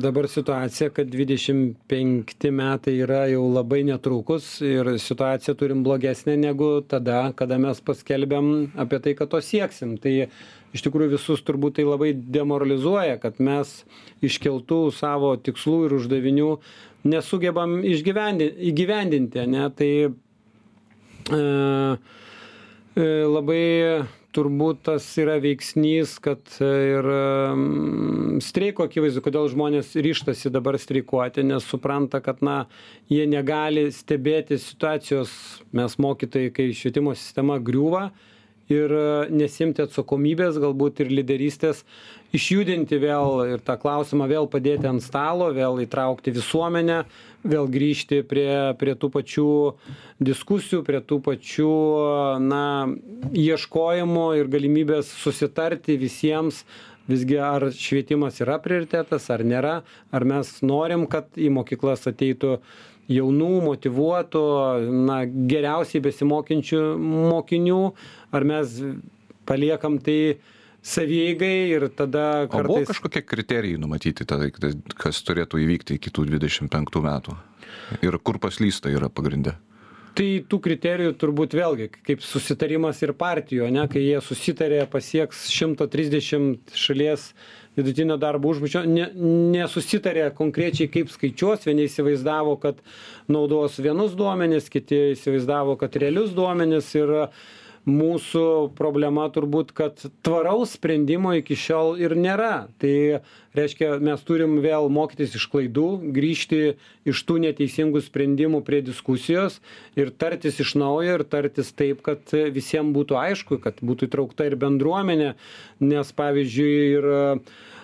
dabar 0.04 0.27
situacija 0.30 0.89
kad 0.89 1.08
dvidešim 1.08 1.75
penkti 1.88 2.51
metai 2.51 2.97
yra 3.01 3.23
jau 3.32 3.45
labai 3.54 3.82
netrukus 3.88 4.60
ir 4.65 4.93
situaciją 4.99 5.56
turim 5.58 5.84
blogesnę 5.84 6.36
negu 6.38 6.69
tada 6.88 7.32
kada 7.36 7.58
mes 7.62 7.82
paskelbėm 7.82 8.51
apie 8.84 8.99
tai 8.99 9.15
kad 9.17 9.32
to 9.32 9.41
sieksim. 9.41 9.95
Tai 10.01 10.27
iš 10.75 10.86
tikrųjų 10.86 11.15
visus 11.15 11.43
turbūt 11.47 11.80
tai 11.80 11.88
labai 11.88 12.13
demoralizuoja 12.13 13.17
kad 13.23 13.39
mes 13.43 13.82
iškeltų 14.23 14.84
savo 14.95 15.34
tikslų 15.36 15.86
ir 15.88 15.97
uždavinių 15.99 16.49
nesugebam 17.12 17.80
išgyvendi 17.88 18.51
įgyvendinti 18.71 19.43
ane? 19.45 19.67
Tai 19.75 19.91
e, 20.06 21.43
e, 22.95 23.08
labai 23.25 23.63
turbūt 24.36 24.84
tas 24.88 25.06
yra 25.20 25.38
veiksnys 25.44 26.15
kad 26.24 26.41
ir 26.62 27.08
streiko 28.44 28.88
akivaizdu 28.88 29.24
kodėl 29.26 29.50
žmonės 29.52 29.94
ryžtasi 30.00 30.52
dabar 30.54 30.78
streikuoti 30.82 31.46
nes 31.48 31.67
supranta 31.67 32.22
kad 32.24 32.41
na 32.46 32.65
jie 33.12 33.26
negali 33.30 33.89
stebėti 33.94 34.60
situacijos. 34.62 35.32
Mes 35.76 35.98
mokytojai 36.02 36.52
kai 36.56 36.70
švietimo 36.76 37.15
sistema 37.17 37.60
griūva 37.60 38.10
ir 38.71 38.93
nesiimti 39.31 39.84
atsakomybės 39.86 40.60
galbūt 40.62 41.03
ir 41.03 41.12
lyderystės 41.13 41.84
išjudinti 42.36 42.99
vėl 43.01 43.43
ir 43.55 43.63
tą 43.65 43.75
klausimą 43.81 44.27
vėl 44.31 44.47
padėti 44.51 44.88
ant 44.89 45.03
stalo 45.03 45.49
vėl 45.55 45.81
įtraukti 45.84 46.34
visuomenę 46.36 47.01
vėl 47.43 47.67
grįžti 47.71 48.21
prie 48.27 48.75
prie 48.79 48.95
tų 48.99 49.12
pačių 49.15 49.49
diskusijų 50.23 50.84
prie 50.88 51.01
tų 51.01 51.19
pačių 51.25 51.73
na 52.45 52.63
ieškojimų 53.34 54.27
ir 54.39 54.53
galimybės 54.53 55.12
susitarti 55.23 55.97
visiems 56.01 56.63
visgi 57.10 57.39
ar 57.41 57.67
švietimas 57.75 58.39
yra 58.43 58.60
prioritetas 58.63 59.27
ar 59.34 59.43
nėra 59.43 59.81
ar 60.13 60.27
mes 60.27 60.53
norim 60.62 61.07
kad 61.12 61.27
į 61.36 61.49
mokyklas 61.57 62.07
ateitų 62.12 62.60
jaunų 63.10 63.52
motyvuotų 63.66 64.44
na 65.08 65.24
geriausiai 65.26 66.04
besimokančių 66.06 66.82
mokinių 67.02 67.82
ar 68.32 68.48
mes 68.48 68.76
paliekam 69.50 69.98
tai 70.04 70.38
savieigai 70.82 71.72
ir 71.76 71.88
tada 71.94 72.46
O 72.48 72.52
buvo 72.52 72.80
kartais 72.80 72.94
kažkokie 72.94 73.24
kriterijai 73.26 73.82
numatyti, 73.82 74.26
tada, 74.26 74.50
kas 74.98 75.22
turėtų 75.28 75.62
įvykti 75.62 76.00
iki 76.00 76.14
tų 76.14 76.26
25 76.32 77.04
metų? 77.06 77.38
Ir 78.02 78.18
kur 78.24 78.40
paslysta 78.42 78.92
yra 78.94 79.10
pagrindė? 79.14 79.58
Tai 80.17 80.28
tų 80.50 80.58
kriterijų 80.65 81.13
turbūt 81.21 81.54
vėlgi 81.58 81.88
kaip 82.08 82.24
susitarimas 82.26 83.00
ir 83.06 83.13
partijų 83.17 83.67
ane 83.69 83.86
kai 83.91 84.04
jie 84.04 84.19
susitarė 84.24 84.84
pasieks 84.91 85.45
šimto 85.54 85.88
trisdešimt 85.91 86.74
šalies 86.78 87.30
vidutinio 87.80 88.17
darbo 88.19 88.52
užmokesčio 88.52 88.84
ne 88.91 89.08
nesusitarė 89.56 90.30
konkrečiai 90.38 90.89
kaip 90.91 91.12
skaičiuos 91.13 91.63
vieni 91.69 91.88
įsivaizdavo 91.88 92.58
kad 92.63 92.82
naudos 93.32 93.80
vienus 93.84 94.15
duomenis 94.19 94.67
kiti 94.74 95.00
įsivaizdavo 95.15 95.78
kad 95.82 95.95
realius 96.04 96.36
duomenis 96.38 96.91
ir 97.00 97.15
mūsų 97.89 98.74
problema 98.78 99.26
turbūt 99.34 99.72
kad 99.74 100.02
tvaraus 100.26 100.76
sprendimo 100.78 101.34
iki 101.38 101.58
šiol 101.58 101.96
ir 102.02 102.13
nėra. 102.17 102.67
Tai 102.82 103.22
reiškia 103.58 103.96
mes 104.04 104.22
turim 104.28 104.60
vėl 104.63 104.89
mokytis 104.94 105.34
iš 105.39 105.48
klaidų 105.52 105.88
grįžti 106.13 106.62
iš 107.10 107.24
tų 107.26 107.39
neteisingų 107.48 108.04
sprendimų 108.06 108.62
prie 108.67 108.84
diskusijos 108.86 109.60
ir 109.98 110.13
tartis 110.13 110.62
iš 110.62 110.76
naujo 110.80 111.17
ir 111.20 111.26
tartis 111.26 111.74
taip 111.74 112.04
kad 112.06 112.22
visiem 112.54 112.94
būtų 112.96 113.17
aišku 113.17 113.60
kad 113.63 113.82
būtų 113.82 114.12
įtraukta 114.12 114.48
ir 114.50 114.60
bendruomenė. 114.62 115.34
Nes 115.82 116.13
pavyzdžiui 116.13 116.80
ir 117.00 117.12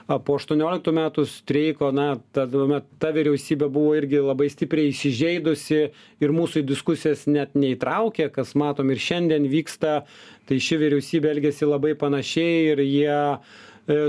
po 0.07 0.37
aštuonioliktų 0.39 0.93
metų 0.95 1.25
streiko 1.27 1.91
na 1.91 2.15
ta 2.35 2.45
tuomet 2.47 2.87
ta 3.01 3.11
vyriausybė 3.15 3.67
buvo 3.71 3.91
irgi 3.99 4.21
labai 4.23 4.47
stipriai 4.51 4.93
įsižeidusi 4.93 5.81
ir 6.23 6.35
mūsų 6.35 6.63
į 6.63 6.67
diskusijas 6.69 7.25
net 7.27 7.57
neįtraukė 7.59 8.29
kas 8.31 8.55
matom 8.55 8.93
ir 8.93 9.03
šiandien 9.03 9.49
vyksta. 9.51 10.05
Tai 10.47 10.59
ši 10.63 10.79
vyriausybė 10.79 11.33
elgiasi 11.33 11.67
labai 11.67 11.91
panašiai 11.99 12.71
ir 12.71 12.81
jie 12.85 13.11
e, 13.11 13.37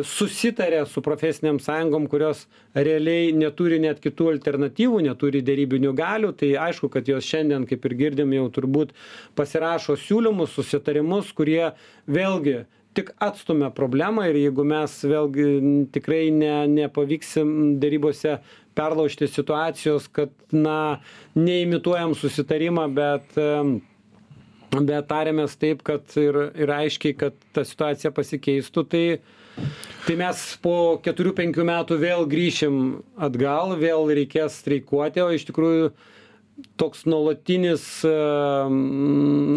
susitarė 0.06 0.84
su 0.86 1.02
profesinėm 1.02 1.58
sąjungom 1.58 2.06
kurios 2.12 2.44
realiai 2.78 3.34
neturi 3.34 3.80
net 3.82 3.98
kitų 4.04 4.30
alternatyvų 4.36 5.02
neturi 5.08 5.42
derybinių 5.42 5.96
galių. 5.98 6.30
Tai 6.38 6.54
aišku 6.68 6.94
kad 6.94 7.10
jos 7.10 7.26
šiandien 7.26 7.66
kaip 7.66 7.90
ir 7.90 7.98
girdim 8.04 8.38
jau 8.38 8.46
turbūt 8.54 8.94
pasirašo 9.34 9.98
siūlymus 9.98 10.54
susitarimus 10.54 11.34
kurie 11.34 11.72
vėlgi 12.06 12.68
tik 12.98 13.12
atstumia 13.22 13.70
problemą 13.74 14.24
ir 14.26 14.36
jeigu 14.40 14.64
mes 14.66 14.94
vėlgi 15.06 15.44
tikrai 15.94 16.24
ne 16.34 16.54
nepavyksim 16.72 17.52
derybose 17.82 18.38
perlaužti 18.78 19.28
situacijos 19.30 20.08
kad 20.10 20.32
na 20.54 20.98
neimituojam 21.38 22.16
susitarimą 22.18 22.88
bet 22.96 23.38
bet 24.74 25.06
tariamės 25.08 25.54
taip 25.62 25.84
kad 25.86 26.10
ir 26.20 26.40
ir 26.58 26.74
aiškiai 26.74 27.14
kad 27.22 27.38
ta 27.54 27.64
situacija 27.64 28.10
pasikeistų 28.16 28.84
tai 28.90 29.04
tai 30.06 30.18
mes 30.18 30.42
po 30.62 30.98
keturių 31.04 31.36
penkių 31.38 31.64
metų 31.70 31.98
vėl 32.02 32.26
grįšim 32.30 32.82
atgal 33.28 33.76
vėl 33.80 34.10
reikės 34.18 34.58
streikuoti 34.64 35.22
o 35.22 35.30
iš 35.38 35.46
tikrųjų 35.52 35.92
toks 36.76 37.04
nuolatinis 37.06 37.84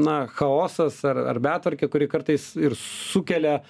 na 0.05 0.17
chaosas 0.37 1.01
ar 1.07 1.17
ar 1.33 1.39
betvarkė 1.41 1.89
kuri 1.91 2.07
kartais 2.11 2.51
ir 2.59 2.75
sukelia 2.77 3.61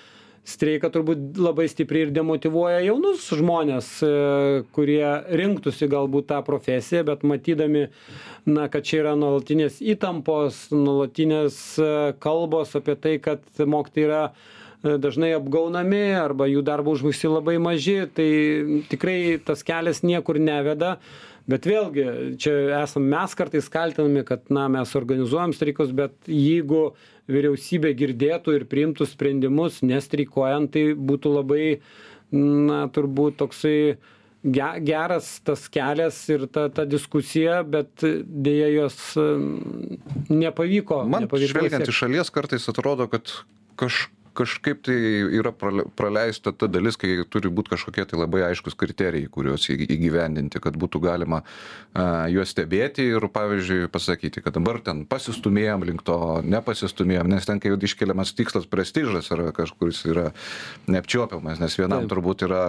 streiką 0.48 0.90
turbūt 0.90 1.38
labai 1.38 1.68
stipriai 1.70 2.08
ir 2.08 2.14
demotyvuoja 2.16 2.80
jaunus 2.82 3.28
žmones 3.38 3.90
kurie 4.76 5.04
rinktųsi 5.38 5.90
galbūt 5.92 6.32
tą 6.32 6.40
profesiją 6.48 7.04
bet 7.12 7.26
matydami 7.28 7.86
na 8.50 8.66
kad 8.74 8.88
čia 8.88 9.04
yra 9.04 9.14
nuolatinės 9.20 9.78
įtampos 9.94 10.64
nuolatinės 10.74 11.60
kalbos 12.24 12.74
apie 12.80 12.98
tai 12.98 13.20
kad 13.22 13.46
mokytojai 13.62 14.08
yra 14.10 14.24
dažnai 14.82 15.36
apgaunami 15.38 16.02
arba 16.18 16.48
jų 16.50 16.64
darbo 16.66 16.96
užmokesčiai 16.98 17.36
labai 17.36 17.60
maži 17.62 18.00
tai 18.18 18.30
tikrai 18.90 19.38
tas 19.46 19.62
kelias 19.68 20.02
niekur 20.02 20.42
neveda 20.42 20.96
bet 21.50 21.66
vėlgi 21.70 22.06
čia 22.42 22.54
esam 22.82 23.08
mes 23.12 23.34
kartais 23.38 23.70
kaltinami 23.72 24.24
kad 24.28 24.52
na 24.54 24.68
mes 24.72 24.94
organizuojam 24.98 25.56
streikus 25.58 25.94
bet 25.96 26.16
jeigu 26.30 26.92
vyriausybė 27.32 27.94
girdėtų 27.98 28.56
ir 28.60 28.68
priimtų 28.70 29.08
sprendimus 29.10 29.82
nestreikuojant 29.86 30.74
tai 30.76 30.92
būtų 30.96 31.36
labai 31.40 31.66
na 32.32 32.86
turbūt 32.94 33.40
toksai 33.42 33.78
ge 34.42 34.70
geras 34.86 35.34
tas 35.46 35.68
kelias 35.70 36.18
ir 36.34 36.48
ta 36.48 36.68
ta 36.74 36.86
diskusija 36.90 37.62
bet 37.64 38.06
deja 38.26 38.70
jos 38.74 38.98
nepavyko 40.30 41.04
Man 41.06 41.28
nepavyko 41.28 41.54
žvelgiant 41.54 41.92
iš 41.92 42.02
šalies 42.06 42.34
kartais 42.34 42.66
atrodo, 42.72 43.08
kad 43.12 43.34
kaž, 43.78 44.08
kažkaip 44.34 44.82
tai 44.86 44.96
yra 45.40 45.52
prale- 45.52 45.86
praleista 45.96 46.52
ta 46.52 46.68
dalis, 46.72 46.98
kai 47.00 47.24
turi 47.30 47.52
būti 47.52 47.74
kažkokie 47.74 48.06
tai 48.08 48.20
labai 48.20 48.44
aiškus 48.50 48.78
kriterijai, 48.80 49.30
kuriuos 49.32 49.68
įgyvendinti, 49.74 50.62
kad 50.64 50.78
būtų 50.80 51.02
galima 51.04 51.42
juos 52.32 52.54
stebėti 52.54 53.10
ir, 53.12 53.28
pavyzdžiui, 53.32 53.90
pasakyti, 53.92 54.44
kad 54.44 54.56
dabar 54.56 54.80
ten 54.84 55.04
pasistumėjom 55.10 55.86
link 55.88 56.06
to, 56.08 56.18
nepasistumėjom, 56.48 57.30
nes 57.32 57.48
ten, 57.48 57.60
kai 57.60 57.74
jau 57.74 57.80
iškeliamas 57.82 58.34
tikslas 58.38 58.68
prestižas 58.72 59.32
yra 59.36 59.52
kažkuris 59.56 60.04
yra 60.08 60.30
neapčiuopiamas, 60.92 61.60
nes 61.62 61.78
vienam 61.80 62.06
Taip. 62.06 62.14
turbūt 62.14 62.46
yra, 62.48 62.64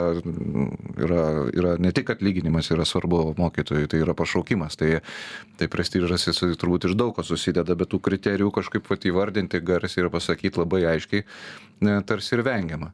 yra, 0.98 1.22
yra 1.54 1.76
ne 1.82 1.92
tik 1.94 2.10
atlyginimas 2.16 2.72
yra 2.74 2.86
svarbu 2.88 3.34
mokytojui, 3.38 3.88
tai 3.90 4.02
yra 4.02 4.16
pašaukimas, 4.18 4.78
tai, 4.80 4.98
tai 5.60 5.70
prestižas 5.70 6.26
jis 6.28 6.42
turbūt 6.58 6.88
iš 6.90 6.96
daug 6.98 7.14
ko 7.16 7.24
susideda, 7.26 7.76
bet 7.78 7.92
tų 7.92 8.02
kriterijų 8.02 8.50
kažkaip 8.58 8.90
vat 8.90 9.06
įvardinti 9.06 9.62
garsiai 9.62 10.04
ir 10.04 10.10
pasakyti 10.12 10.60
labai 10.60 10.82
aiškiai, 10.94 11.26
tarsi 12.06 12.36
ir 12.36 12.44
vengiama. 12.46 12.92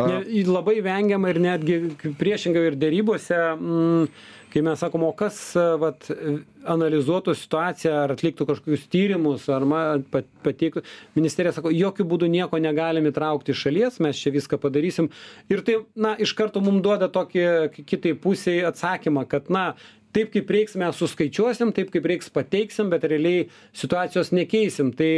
Ne, 0.00 0.20
labai 0.46 0.78
vengiama 0.84 1.32
ir 1.32 1.40
netgi 1.42 1.80
priešingai 2.18 2.68
ir 2.70 2.76
dėrybose, 2.80 3.38
mm, 3.58 4.06
kai 4.50 4.62
mes 4.66 4.80
sakom, 4.82 5.04
o 5.06 5.10
kas 5.16 5.36
e, 5.58 5.64
vat, 5.82 6.06
e, 6.10 6.38
analizuotų 6.70 7.34
situaciją 7.38 7.92
ar 8.04 8.14
atliktų 8.14 8.46
kažkokius 8.48 8.86
tyrimus, 8.90 9.46
ar 9.52 9.66
ma- 9.68 10.00
pat- 10.14 10.30
pateiktų. 10.46 10.82
Ministerija 11.18 11.52
sako, 11.54 11.72
jokių 11.74 12.06
būdų 12.10 12.30
nieko 12.32 12.58
negalim 12.62 13.06
įtraukti 13.10 13.54
iš 13.54 13.66
šalies, 13.66 14.00
mes 14.02 14.18
čia 14.18 14.32
viską 14.34 14.58
padarysim. 14.62 15.10
Ir 15.52 15.62
tai, 15.66 15.80
na, 15.94 16.16
iš 16.18 16.34
karto 16.38 16.62
mums 16.64 16.82
duoda 16.86 17.10
tokį 17.12 17.84
kitai 17.84 18.16
pusiai 18.18 18.64
atsakymą, 18.70 19.26
kad, 19.30 19.50
na, 19.52 19.74
taip 20.16 20.32
kaip 20.34 20.50
reiks 20.50 20.74
mes 20.78 20.98
suskaičiuosim, 20.98 21.74
taip 21.76 21.92
kaip 21.94 22.06
reiks 22.10 22.30
pateiksim, 22.34 22.90
bet 22.90 23.06
realiai 23.06 23.48
situacijos 23.76 24.32
nekeisim. 24.34 24.90
Tai 24.96 25.12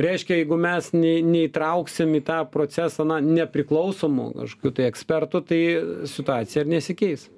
reiškia, 0.00 0.40
jeigu 0.40 0.58
mes 0.60 0.90
nei, 0.96 1.22
neįtrauksim 1.26 2.16
į 2.18 2.22
tą 2.26 2.40
procesą 2.50 3.06
na, 3.08 3.20
nepriklausomų 3.24 4.30
kažkokių 4.40 4.74
tai 4.78 4.88
ekspertų, 4.90 5.42
tai 5.50 5.60
situacija 6.10 6.64
ir 6.64 6.72
nesikeis. 6.74 7.28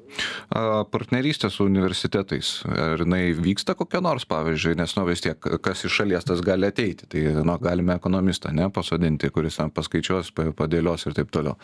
Partnerystė 0.92 1.50
su 1.52 1.66
universitetais, 1.66 2.50
ar 2.66 3.02
jinai 3.02 3.30
vyksta 3.36 3.74
kokia 3.78 4.00
nors, 4.04 4.26
pavyzdžiui, 4.28 4.76
nes, 4.80 4.94
nu, 4.98 5.06
vis 5.08 5.24
tiek, 5.24 5.38
kas 5.62 5.84
iš 5.86 6.00
šalies 6.00 6.26
tas 6.28 6.42
gali 6.46 6.68
ateiti, 6.68 7.08
tai, 7.10 7.24
nu, 7.46 7.56
galime 7.62 7.96
ekonomistą, 7.98 8.52
ne, 8.56 8.68
pasodinti, 8.74 9.30
kuris 9.34 9.58
ten 9.60 9.72
paskaičiuos, 9.74 10.32
pa- 10.36 10.50
padėlios 10.56 11.06
ir 11.08 11.16
taip 11.18 11.32
toliau. 11.34 11.56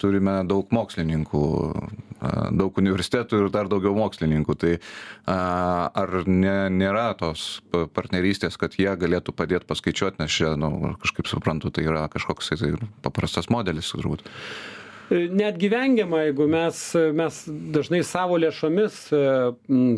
Turime 0.00 0.40
daug 0.48 0.70
mokslininkų, 0.74 1.44
daug 2.56 2.78
universitetų 2.80 3.44
ir 3.44 3.50
dar 3.54 3.68
daugiau 3.72 3.94
mokslininkų, 3.98 4.56
tai 4.60 4.74
ar 5.30 6.14
ne, 6.26 6.56
nėra 6.72 7.10
tos 7.20 7.62
pa- 7.70 7.86
partnerystės, 7.86 8.58
kad 8.60 8.78
jie 8.80 8.90
galėtų 8.98 9.34
padėti 9.36 9.68
paskaičiuoti, 9.70 10.22
nes 10.22 10.32
čia, 10.32 10.54
nu, 10.60 10.96
kažkaip 11.02 11.28
suprantu, 11.30 11.72
tai 11.74 11.86
yra 11.88 12.06
kažkoks 12.12 12.54
tai 12.54 12.72
paprastas 13.04 13.50
modelis, 13.52 13.92
turbūt. 13.94 14.24
Netgi 15.14 15.68
vengiama, 15.70 16.24
jeigu 16.24 16.46
mes, 16.50 16.78
mes 17.14 17.36
dažnai 17.74 18.00
savo 18.06 18.34
lėšomis 18.40 18.96
e, 19.14 19.20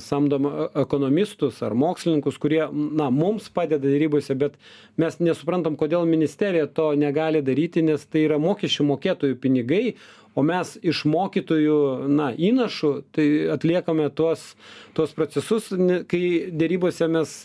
samdom 0.04 0.48
e- 0.50 0.66
ekonomistus 0.82 1.62
ar 1.64 1.72
mokslininkus, 1.78 2.36
kurie 2.42 2.66
na, 2.72 3.08
mums 3.08 3.46
padeda 3.48 3.88
dėrybose, 3.88 4.36
bet 4.36 4.58
mes 5.00 5.16
nesuprantam, 5.22 5.78
kodėl 5.80 6.04
ministerija 6.08 6.66
to 6.68 6.90
negali 7.00 7.40
daryti, 7.46 7.84
nes 7.86 8.04
tai 8.04 8.26
yra 8.26 8.36
mokesčių 8.42 8.88
mokėtojų 8.90 9.38
pinigai, 9.40 9.94
o 10.36 10.44
mes 10.44 10.74
iš 10.84 11.06
mokytojų 11.08 11.78
na, 12.12 12.28
įnašų 12.36 12.92
tai 13.16 13.26
atliekame 13.56 14.10
tuos, 14.12 14.50
tuos 14.92 15.16
procesus, 15.16 15.70
kai 16.10 16.22
dėrybose 16.52 17.08
mes 17.08 17.38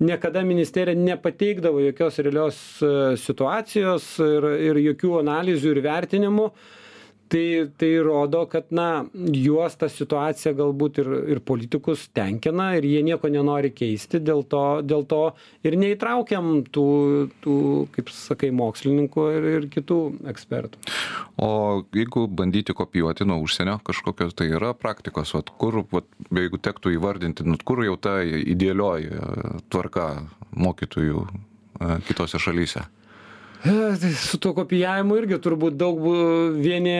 niekada 0.00 0.46
ministerija 0.48 0.96
nepateikdavo 0.96 1.84
jokios 1.90 2.24
realios 2.24 2.58
e, 2.80 2.96
situacijos 3.20 4.14
ir, 4.22 4.50
ir 4.70 4.84
jokių 4.88 5.16
analizių 5.26 5.76
ir 5.76 5.84
vertinimų 5.90 6.50
tai 7.28 7.70
tai 7.76 7.90
rodo 8.02 8.46
kad 8.46 8.64
na 8.70 9.04
juos 9.14 9.76
ta 9.78 9.88
situacija 9.92 10.54
galbūt 10.56 11.00
ir 11.02 11.10
ir 11.34 11.40
politikus 11.44 12.06
tenkina 12.16 12.70
ir 12.78 12.86
jie 12.88 13.02
nieko 13.06 13.30
nenori 13.32 13.70
keisti 13.76 14.20
dėl 14.24 14.44
to 14.48 14.64
dėl 14.82 15.04
to 15.10 15.20
ir 15.66 15.76
neįtraukiam 15.80 16.50
tų 16.74 16.88
tų 17.44 17.56
kaip 17.94 18.12
sakai 18.14 18.50
mokslininkų 18.54 19.26
ir 19.36 19.48
ir 19.52 19.68
kitų 19.72 20.00
ekspertų. 20.32 20.82
O 21.44 21.50
jeigu 21.94 22.26
bandyti 22.40 22.76
kopijuoti 22.76 23.28
nuo 23.28 23.40
užsienio 23.44 23.78
kažkokios 23.84 24.36
tai 24.38 24.50
yra 24.58 24.74
praktikos 24.74 25.34
vat 25.36 25.52
kur 25.60 25.82
vat 25.92 26.08
jeigu 26.30 26.60
tektų 26.60 26.96
įvardinti 26.96 27.46
nu 27.46 27.58
kur 27.64 27.84
jau 27.84 27.96
ta 28.00 28.20
idealioji 28.24 29.12
tvarka 29.70 30.10
mokytojų 30.56 31.26
kitose 32.08 32.40
šalyse? 32.42 32.84
E, 32.84 32.97
su 34.16 34.38
tuo 34.38 34.52
kopijavimu 34.54 35.16
irgi 35.18 35.38
turbūt 35.42 35.74
daug 35.78 35.98
vieni 36.62 36.94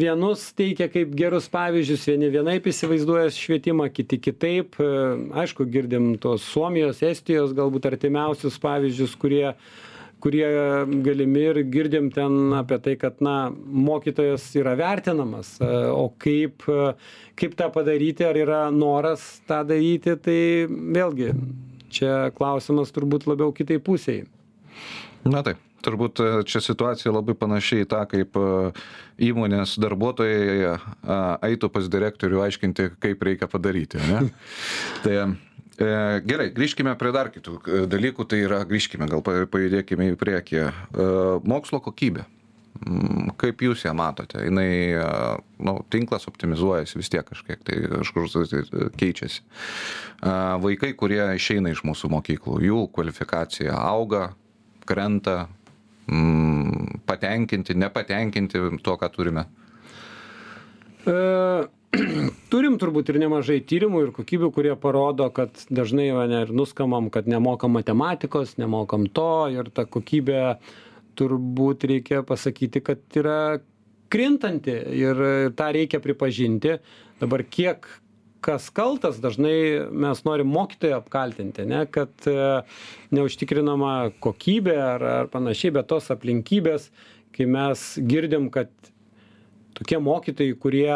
vienus 0.00 0.46
teikia 0.56 0.88
kaip 0.92 1.12
gerus 1.16 1.48
pavyzdžius, 1.52 2.06
vieni 2.08 2.30
vienaip 2.32 2.66
įsivaizduoja 2.70 3.28
švietimą, 3.34 3.90
kiti 3.92 4.20
kitaip. 4.22 4.80
E, 4.80 4.88
aišku, 5.42 5.66
girdim 5.68 6.14
tos 6.22 6.46
Suomijos, 6.48 7.02
Estijos 7.04 7.52
galbūt 7.56 7.90
artimiausius 7.92 8.58
pavyzdžius, 8.62 9.16
kurie 9.20 9.54
kurie 10.20 10.48
galimi 11.00 11.46
ir 11.48 11.62
girdim 11.72 12.10
ten 12.12 12.52
apie 12.52 12.76
tai, 12.84 12.96
kad 13.00 13.22
na, 13.24 13.48
mokytojas 13.56 14.44
yra 14.60 14.74
vertinamas, 14.76 15.54
e, 15.60 15.70
o 15.92 16.10
kaip, 16.20 16.66
kaip 17.40 17.56
tą 17.56 17.70
padaryti, 17.72 18.26
ar 18.28 18.36
yra 18.36 18.66
noras 18.72 19.40
tą 19.48 19.62
daryti, 19.68 20.16
tai 20.20 20.42
vėlgi 20.68 21.32
čia 21.90 22.28
klausimas 22.36 22.92
turbūt 22.92 23.28
labiau 23.28 23.52
kitai 23.56 23.80
pusiai. 23.80 24.28
Na 25.24 25.40
taip 25.44 25.60
turbūt 25.84 26.22
e, 26.22 26.30
čia 26.48 26.62
situacija 26.64 27.12
labai 27.14 27.36
panaši 27.38 27.82
į 27.84 27.90
tą 27.90 28.04
kaip 28.10 28.38
e, 28.38 28.72
įmonės 29.30 29.76
darbuotojai 29.82 30.74
eitų 31.50 31.70
pas 31.72 31.88
direktorių 31.92 32.42
aiškinti 32.46 32.90
kaip 33.02 33.22
reikia 33.26 33.50
padaryti 33.50 34.00
ane? 34.00 34.30
Tai 35.04 35.14
e, 35.20 35.28
gerai 36.26 36.50
grįžkime 36.56 36.96
prie 37.00 37.14
dar 37.16 37.32
kitų 37.34 37.86
dalykų. 37.90 38.28
Tai 38.30 38.42
yra 38.48 38.64
grįžkime 38.68 39.08
gal 39.10 39.24
pajudėkime 39.24 40.12
į 40.12 40.20
priekį. 40.20 40.66
Mokslo 41.48 41.80
kokybė. 41.84 42.26
Mm, 42.80 43.32
kaip 43.40 43.60
jūs 43.60 43.82
ją 43.84 43.92
matote? 43.96 44.40
Jinai 44.46 44.96
nu 45.60 45.74
tinklas 45.92 46.28
optimizuojasi 46.30 47.00
vis 47.00 47.12
tiek 47.12 47.26
kažkiek 47.28 47.64
tai 47.66 47.80
kažkur 47.90 48.28
keičiasi. 48.96 49.42
Vaikai 50.64 50.94
kurie 50.96 51.22
išeina 51.36 51.72
iš 51.74 51.82
mūsų 51.88 52.12
mokyklų 52.12 52.60
jų 52.64 52.84
kvalifikacija 52.94 53.76
auga 53.76 54.30
krenta 54.88 55.48
mm, 56.10 57.02
patenkinti, 57.06 57.76
nepatenkinti 57.78 58.62
tuo, 58.82 58.96
ką 59.00 59.10
turime? 59.14 59.46
E, 61.06 61.16
turim 62.52 62.76
turbūt 62.80 63.10
ir 63.12 63.20
nemažai 63.22 63.60
tyrimų 63.66 64.04
ir 64.04 64.12
kokybių, 64.16 64.50
kurie 64.54 64.74
parodo, 64.80 65.30
kad 65.34 65.64
dažnai 65.70 66.10
ne, 66.30 66.44
ir 66.46 66.54
nuskamam, 66.54 67.10
kad 67.14 67.30
nemokam 67.30 67.74
matematikos, 67.78 68.56
nemokam 68.60 69.08
to 69.10 69.32
ir 69.54 69.72
ta 69.74 69.86
kokybė 69.86 70.44
turbūt 71.18 71.88
reikia 71.90 72.22
pasakyti, 72.26 72.82
kad 72.84 73.02
yra 73.18 73.60
krintanti 74.10 74.74
ir 74.98 75.24
tą 75.58 75.70
reikia 75.74 76.00
pripažinti. 76.02 76.78
Dabar 77.20 77.44
kiek 77.44 77.86
kas 78.44 78.68
kaltas 78.74 79.20
dažnai 79.22 79.86
mes 79.92 80.22
norim 80.24 80.50
mokytoją 80.52 81.00
apkaltinti 81.00 81.66
ane 81.66 81.84
kad 81.92 82.12
e, 82.28 82.36
neužtikrinama 83.14 84.12
kokybė 84.24 84.76
ar 84.80 85.06
ar 85.14 85.32
panašiai 85.32 85.74
bet 85.78 85.90
tos 85.92 86.10
aplinkybės 86.14 86.90
kai 87.36 87.46
mes 87.46 87.84
girdim 88.00 88.48
kad 88.52 88.72
tokie 89.78 90.00
mokytojai 90.02 90.56
kurie 90.60 90.94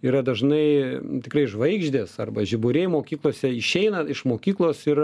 yra 0.00 0.22
dažnai 0.24 1.00
tikrai 1.24 1.46
žvaigždės 1.50 2.16
arba 2.22 2.44
žiburiai 2.48 2.88
mokyklose 2.90 3.52
išeina 3.52 4.04
iš 4.08 4.24
mokyklos 4.28 4.82
ir 4.88 5.02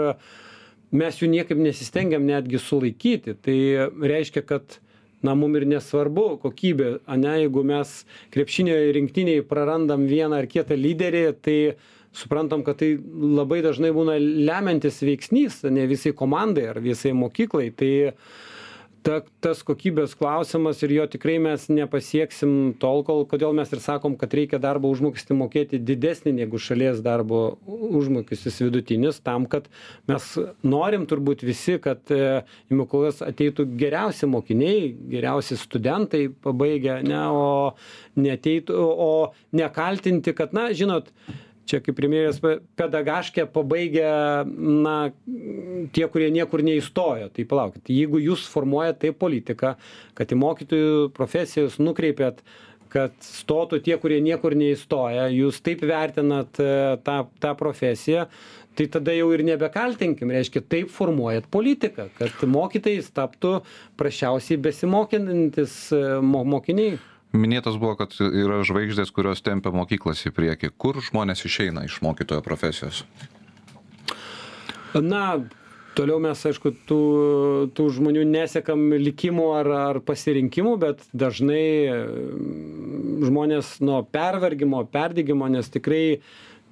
mes 0.91 1.19
jų 1.21 1.29
niekaip 1.29 1.59
nesistengiam 1.59 2.25
netgi 2.25 2.59
sulaikyti. 2.61 3.35
Tai 3.43 3.57
reiškia 4.01 4.43
kad 4.47 4.79
na 5.23 5.33
mum 5.35 5.55
ir 5.57 5.65
nesvarbu 5.69 6.25
kokybė 6.43 6.89
ane 7.09 7.35
jeigu 7.43 7.63
mes 7.65 7.93
krepšinio 8.33 8.75
rinktinėj 8.97 9.43
prarandam 9.49 10.05
vieną 10.09 10.41
ar 10.43 10.49
kitą 10.51 10.77
lyderį 10.77 11.23
tai 11.41 11.59
suprantam 12.17 12.63
kad 12.65 12.79
tai 12.81 12.95
labai 13.39 13.61
dažnai 13.65 13.91
būna 13.95 14.17
lemiantis 14.19 15.01
veiksnys 15.05 15.63
ane 15.69 15.87
visai 15.89 16.13
komandai 16.17 16.67
ar 16.71 16.81
visai 16.83 17.13
mokyklai. 17.17 17.71
Tai 17.77 17.91
ta 19.07 19.21
tas 19.43 19.61
kokybės 19.63 20.15
klausimas 20.19 20.81
ir 20.83 20.91
jo 20.97 21.05
tikrai 21.07 21.37
mes 21.39 21.67
nepasieksim 21.71 22.73
tol 22.81 23.03
kol 23.07 23.23
kodėl 23.29 23.55
mes 23.55 23.71
ir 23.71 23.79
sakom 23.83 24.17
kad 24.19 24.33
reikia 24.35 24.59
darbo 24.59 24.91
užmokestį 24.91 25.37
mokėti 25.39 25.79
didesnį 25.79 26.33
negu 26.41 26.59
šalies 26.59 26.99
darbo 27.05 27.41
užmokestis 27.67 28.59
vidutinis 28.65 29.21
tam 29.23 29.47
kad 29.47 29.69
mes 30.11 30.27
norim 30.63 31.07
turbūt 31.07 31.45
visi 31.47 31.77
kad 31.83 32.03
e, 32.11 32.43
į 32.67 32.81
mokyklas 32.81 33.23
ateitų 33.23 33.69
geriausi 33.79 34.27
mokiniai 34.27 34.91
geriausi 35.15 35.59
studentai 35.59 36.27
pabaigę 36.43 36.97
ane 36.99 37.23
o 37.31 37.49
neateitų 38.19 38.87
o 39.07 39.11
nekaltinti 39.55 40.35
kad 40.35 40.55
na 40.57 40.69
žinot 40.75 41.13
čia 41.67 41.81
kaip 41.83 41.97
premjerės 41.97 42.39
pedagaškę 42.79 43.47
pabaigę 43.53 44.11
na 44.85 44.97
tie 45.95 46.07
kurie 46.11 46.29
niekur 46.33 46.63
neįstojo. 46.65 47.31
Tai 47.33 47.47
palaukit 47.49 47.91
jeigu 47.93 48.21
jūs 48.23 48.47
formuojat 48.51 49.01
taip 49.03 49.19
politiką 49.21 49.75
kad 50.17 50.31
į 50.33 50.39
mokytojų 50.43 50.95
profesiją 51.17 51.67
jūs 51.67 51.81
nukreipiat 51.83 52.41
kad 52.91 53.11
stotų 53.23 53.81
tie 53.83 53.97
kurie 53.99 54.21
niekur 54.23 54.55
neįstoję 54.55 55.27
jūs 55.35 55.59
taip 55.63 55.83
vertinat 55.87 56.59
e, 56.63 56.69
tą 57.03 57.17
tą 57.43 57.51
profesiją 57.59 58.27
tai 58.77 58.85
tada 58.93 59.13
jau 59.15 59.31
ir 59.33 59.41
nebekaltinkim. 59.41 60.29
Reiškia 60.29 60.61
taip 60.69 60.91
formuojat 60.93 61.49
politiką 61.51 62.07
kad 62.17 62.47
mokytojais 62.47 63.09
taptų 63.15 63.57
prasčiausiai 63.99 64.59
besimokantys 64.61 65.77
e, 65.95 66.01
mo 66.23 66.45
mokiniai 66.47 66.97
minėtas 67.35 67.79
buvo 67.81 67.97
kad 67.99 68.15
yra 68.21 68.61
žvaigždės 68.67 69.11
kurios 69.15 69.43
tempia 69.45 69.73
mokyklas 69.75 70.25
į 70.27 70.33
priekį. 70.35 70.71
Kur 70.77 71.01
žmonės 71.03 71.45
išeina 71.47 71.85
iš 71.87 72.01
mokytojo 72.05 72.43
profesijos? 72.45 73.03
Na 74.97 75.39
toliau 75.97 76.19
mes 76.21 76.41
aišku 76.49 76.71
tų 76.87 77.01
tų 77.75 77.85
žmonių 77.97 78.23
nesekam 78.29 78.83
likimų 79.01 79.47
ar 79.57 79.69
ar 79.77 79.99
pasirinkimų 80.05 80.75
bet 80.81 81.01
dažnai 81.13 81.63
mm, 81.89 83.25
žmonės 83.25 83.77
nuo 83.81 84.03
pervargimo 84.05 84.83
perdegimo 84.93 85.49
nes 85.49 85.69
tikrai 85.73 86.19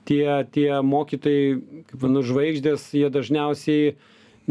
tie 0.06 0.46
tie 0.54 0.70
mokytojai 0.86 1.56
kaip 1.90 1.98
vadinu 1.98 2.26
žvaigždės 2.30 2.92
jie 2.94 3.10
dažniausiai 3.14 3.96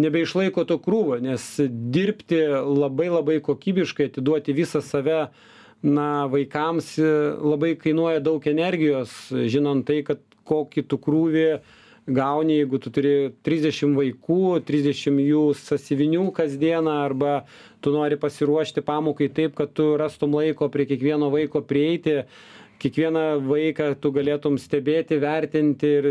nebeišlaiko 0.01 0.67
to 0.67 0.81
krūvio 0.83 1.21
nes 1.23 1.47
dirbti 1.95 2.43
labai 2.67 3.11
labai 3.13 3.39
kokybiškai 3.47 4.11
atiduoti 4.11 4.57
visą 4.59 4.83
save 4.83 5.29
na 5.85 6.27
vaikams 6.33 6.97
e, 6.99 7.09
labai 7.45 7.75
kainuoja 7.77 8.23
daug 8.25 8.47
energijos 8.49 9.13
žinant 9.53 9.85
tai 9.87 10.01
kad 10.07 10.23
kokį 10.49 10.85
tu 10.89 10.99
krūvį 11.01 11.47
gauni 12.17 12.59
jeigu 12.59 12.81
tu 12.81 12.93
turi 12.93 13.13
trisdešim 13.45 13.95
vaikų 13.97 14.65
trisdešim 14.69 15.21
jų 15.25 15.45
sąsiuvinių 15.61 16.27
kasdieną 16.37 16.99
arba 17.05 17.35
tu 17.85 17.93
nori 17.93 18.17
pasiruošti 18.21 18.85
pamokai 18.85 19.29
taip 19.33 19.57
kad 19.61 19.73
tu 19.77 19.95
rastum 20.01 20.37
laiko 20.37 20.69
prie 20.73 20.89
kiekvieno 20.89 21.31
vaiko 21.33 21.61
prieiti 21.65 22.23
kiekvieną 22.81 23.27
vaiką 23.45 23.93
tu 24.01 24.13
galėtum 24.13 24.57
stebėti 24.61 25.21
vertinti 25.21 25.93
ir 26.01 26.11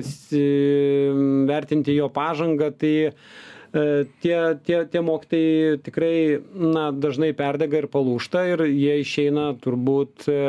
vertinti 1.49 1.97
jo 1.97 2.09
pažangą 2.13 2.71
tai 2.77 2.93
E, 3.13 3.52
tie 3.73 4.37
tie 4.65 4.79
tie 4.85 5.01
mokytojai 5.01 5.77
tikrai 5.81 6.17
na 6.53 6.91
dažnai 6.93 7.31
perdega 7.33 7.81
ir 7.81 7.87
palūžta 7.89 8.45
ir 8.51 8.65
jie 8.69 8.99
išeina 9.01 9.47
turbūt 9.63 10.27
e, 10.29 10.39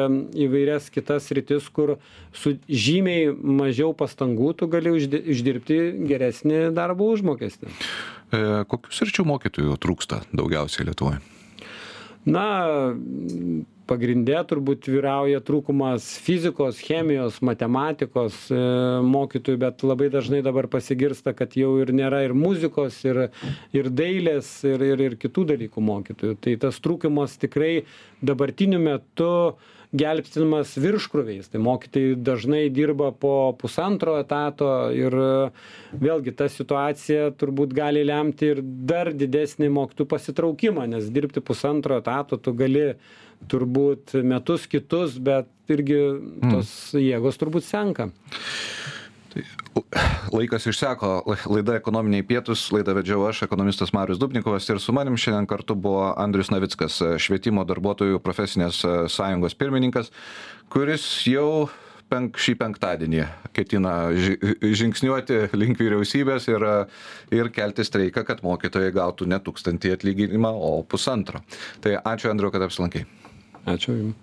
įvairias 0.44 0.90
kitas 0.92 1.30
sritis 1.30 1.70
kur 1.72 1.96
su 2.36 2.56
žymiai 2.68 3.32
mažiau 3.32 3.94
pastangų 3.96 4.52
tu 4.60 4.68
gali 4.68 4.92
uždi 4.92 5.22
uždirbti 5.32 5.78
geresnį 6.04 6.66
darbo 6.76 7.08
užmokestį. 7.14 7.72
E, 7.72 8.42
kokių 8.68 8.92
sričių 9.00 9.28
mokytojų 9.32 9.78
trūksta 9.80 10.24
daugiausiai 10.36 10.90
lietuvoj 10.90 11.22
na 12.24 12.44
pagrinde 13.88 14.36
turbūt 14.48 14.88
vyrauja 14.90 15.40
trūkumas 15.44 16.06
fizikos 16.24 16.80
chemijos 16.84 17.40
matematikos 17.44 18.38
e, 18.52 18.58
mokytojų 19.04 19.60
bet 19.64 19.84
labai 19.86 20.08
dažnai 20.14 20.40
dabar 20.46 20.68
pasigirsta 20.72 21.34
kad 21.36 21.56
jau 21.58 21.74
ir 21.82 21.92
nėra 21.96 22.24
ir 22.26 22.34
muzikos 22.38 22.98
ir 23.06 23.28
ir 23.76 23.92
dailės 23.92 24.56
ir 24.68 24.82
ir 24.92 25.04
ir 25.08 25.18
kitų 25.20 25.46
dalykų 25.54 25.84
mokytojų. 25.90 26.40
Tai 26.40 26.56
tas 26.66 26.80
trūkumas 26.84 27.38
tikrai 27.40 27.84
dabartiniu 28.24 28.80
metu 28.82 29.32
gelbstimas 29.94 30.74
virškrūviais 30.80 31.50
tai 31.52 31.60
mokytojai 31.62 32.16
dažnai 32.26 32.62
dirba 32.74 33.12
po 33.14 33.54
pusantro 33.58 34.16
etato 34.18 34.68
ir 34.94 35.14
vėlgi 35.94 36.34
ta 36.38 36.48
situacija 36.50 37.30
turbūt 37.38 37.74
gali 37.76 38.02
lemti 38.06 38.50
ir 38.54 38.62
dar 38.62 39.12
didesnį 39.14 39.70
mokytojų 39.76 40.10
pasitraukimą 40.10 40.88
nes 40.96 41.06
dirbti 41.14 41.44
pusantro 41.44 42.00
etato 42.02 42.40
tu 42.42 42.56
gali 42.58 42.88
turbūt 43.50 44.16
metus 44.24 44.68
kitus 44.70 45.18
bet 45.18 45.50
irgi 45.72 46.00
tos 46.50 46.70
jėgos 46.98 47.40
turbūt 47.40 47.66
senka 47.66 48.10
Laikas 50.34 50.66
išseko, 50.70 51.08
laida 51.50 51.74
ekonominiai 51.80 52.22
pietus, 52.26 52.68
laidą 52.74 52.94
vedžiau 52.94 53.24
aš, 53.26 53.42
ekonomistas 53.46 53.90
Marius 53.96 54.20
Dubnikovas 54.22 54.68
ir 54.70 54.78
su 54.82 54.94
manim 54.94 55.16
šiandien 55.18 55.48
kartu 55.50 55.74
buvo 55.74 56.12
Andrius 56.20 56.52
Navickas, 56.54 57.00
švietimo 57.18 57.64
darbuotojų 57.66 58.20
profesinės 58.22 58.78
sąjungos 59.10 59.58
pirmininkas, 59.58 60.12
kuris 60.70 61.06
jau 61.26 61.66
penk, 62.10 62.38
šį 62.38 62.54
penktadienį 62.60 63.26
ketina 63.56 63.96
žingsniuoti 64.14 65.40
link 65.58 65.82
vyriausybės 65.82 66.46
ir, 66.52 66.68
ir 67.34 67.50
kelti 67.54 67.86
streiką, 67.86 68.22
kad 68.28 68.46
mokytojai 68.46 68.94
gautų 68.94 69.26
ne 69.30 69.42
tūkstantį 69.42 69.96
atlyginimą, 69.98 70.54
o 70.54 70.76
pusantro. 70.86 71.42
Tai 71.82 71.98
ačiū 71.98 72.30
Andriu, 72.30 72.54
kad 72.54 72.66
apsilankai. 72.66 73.06
Ačiū 73.66 73.94
Jums. 73.96 74.14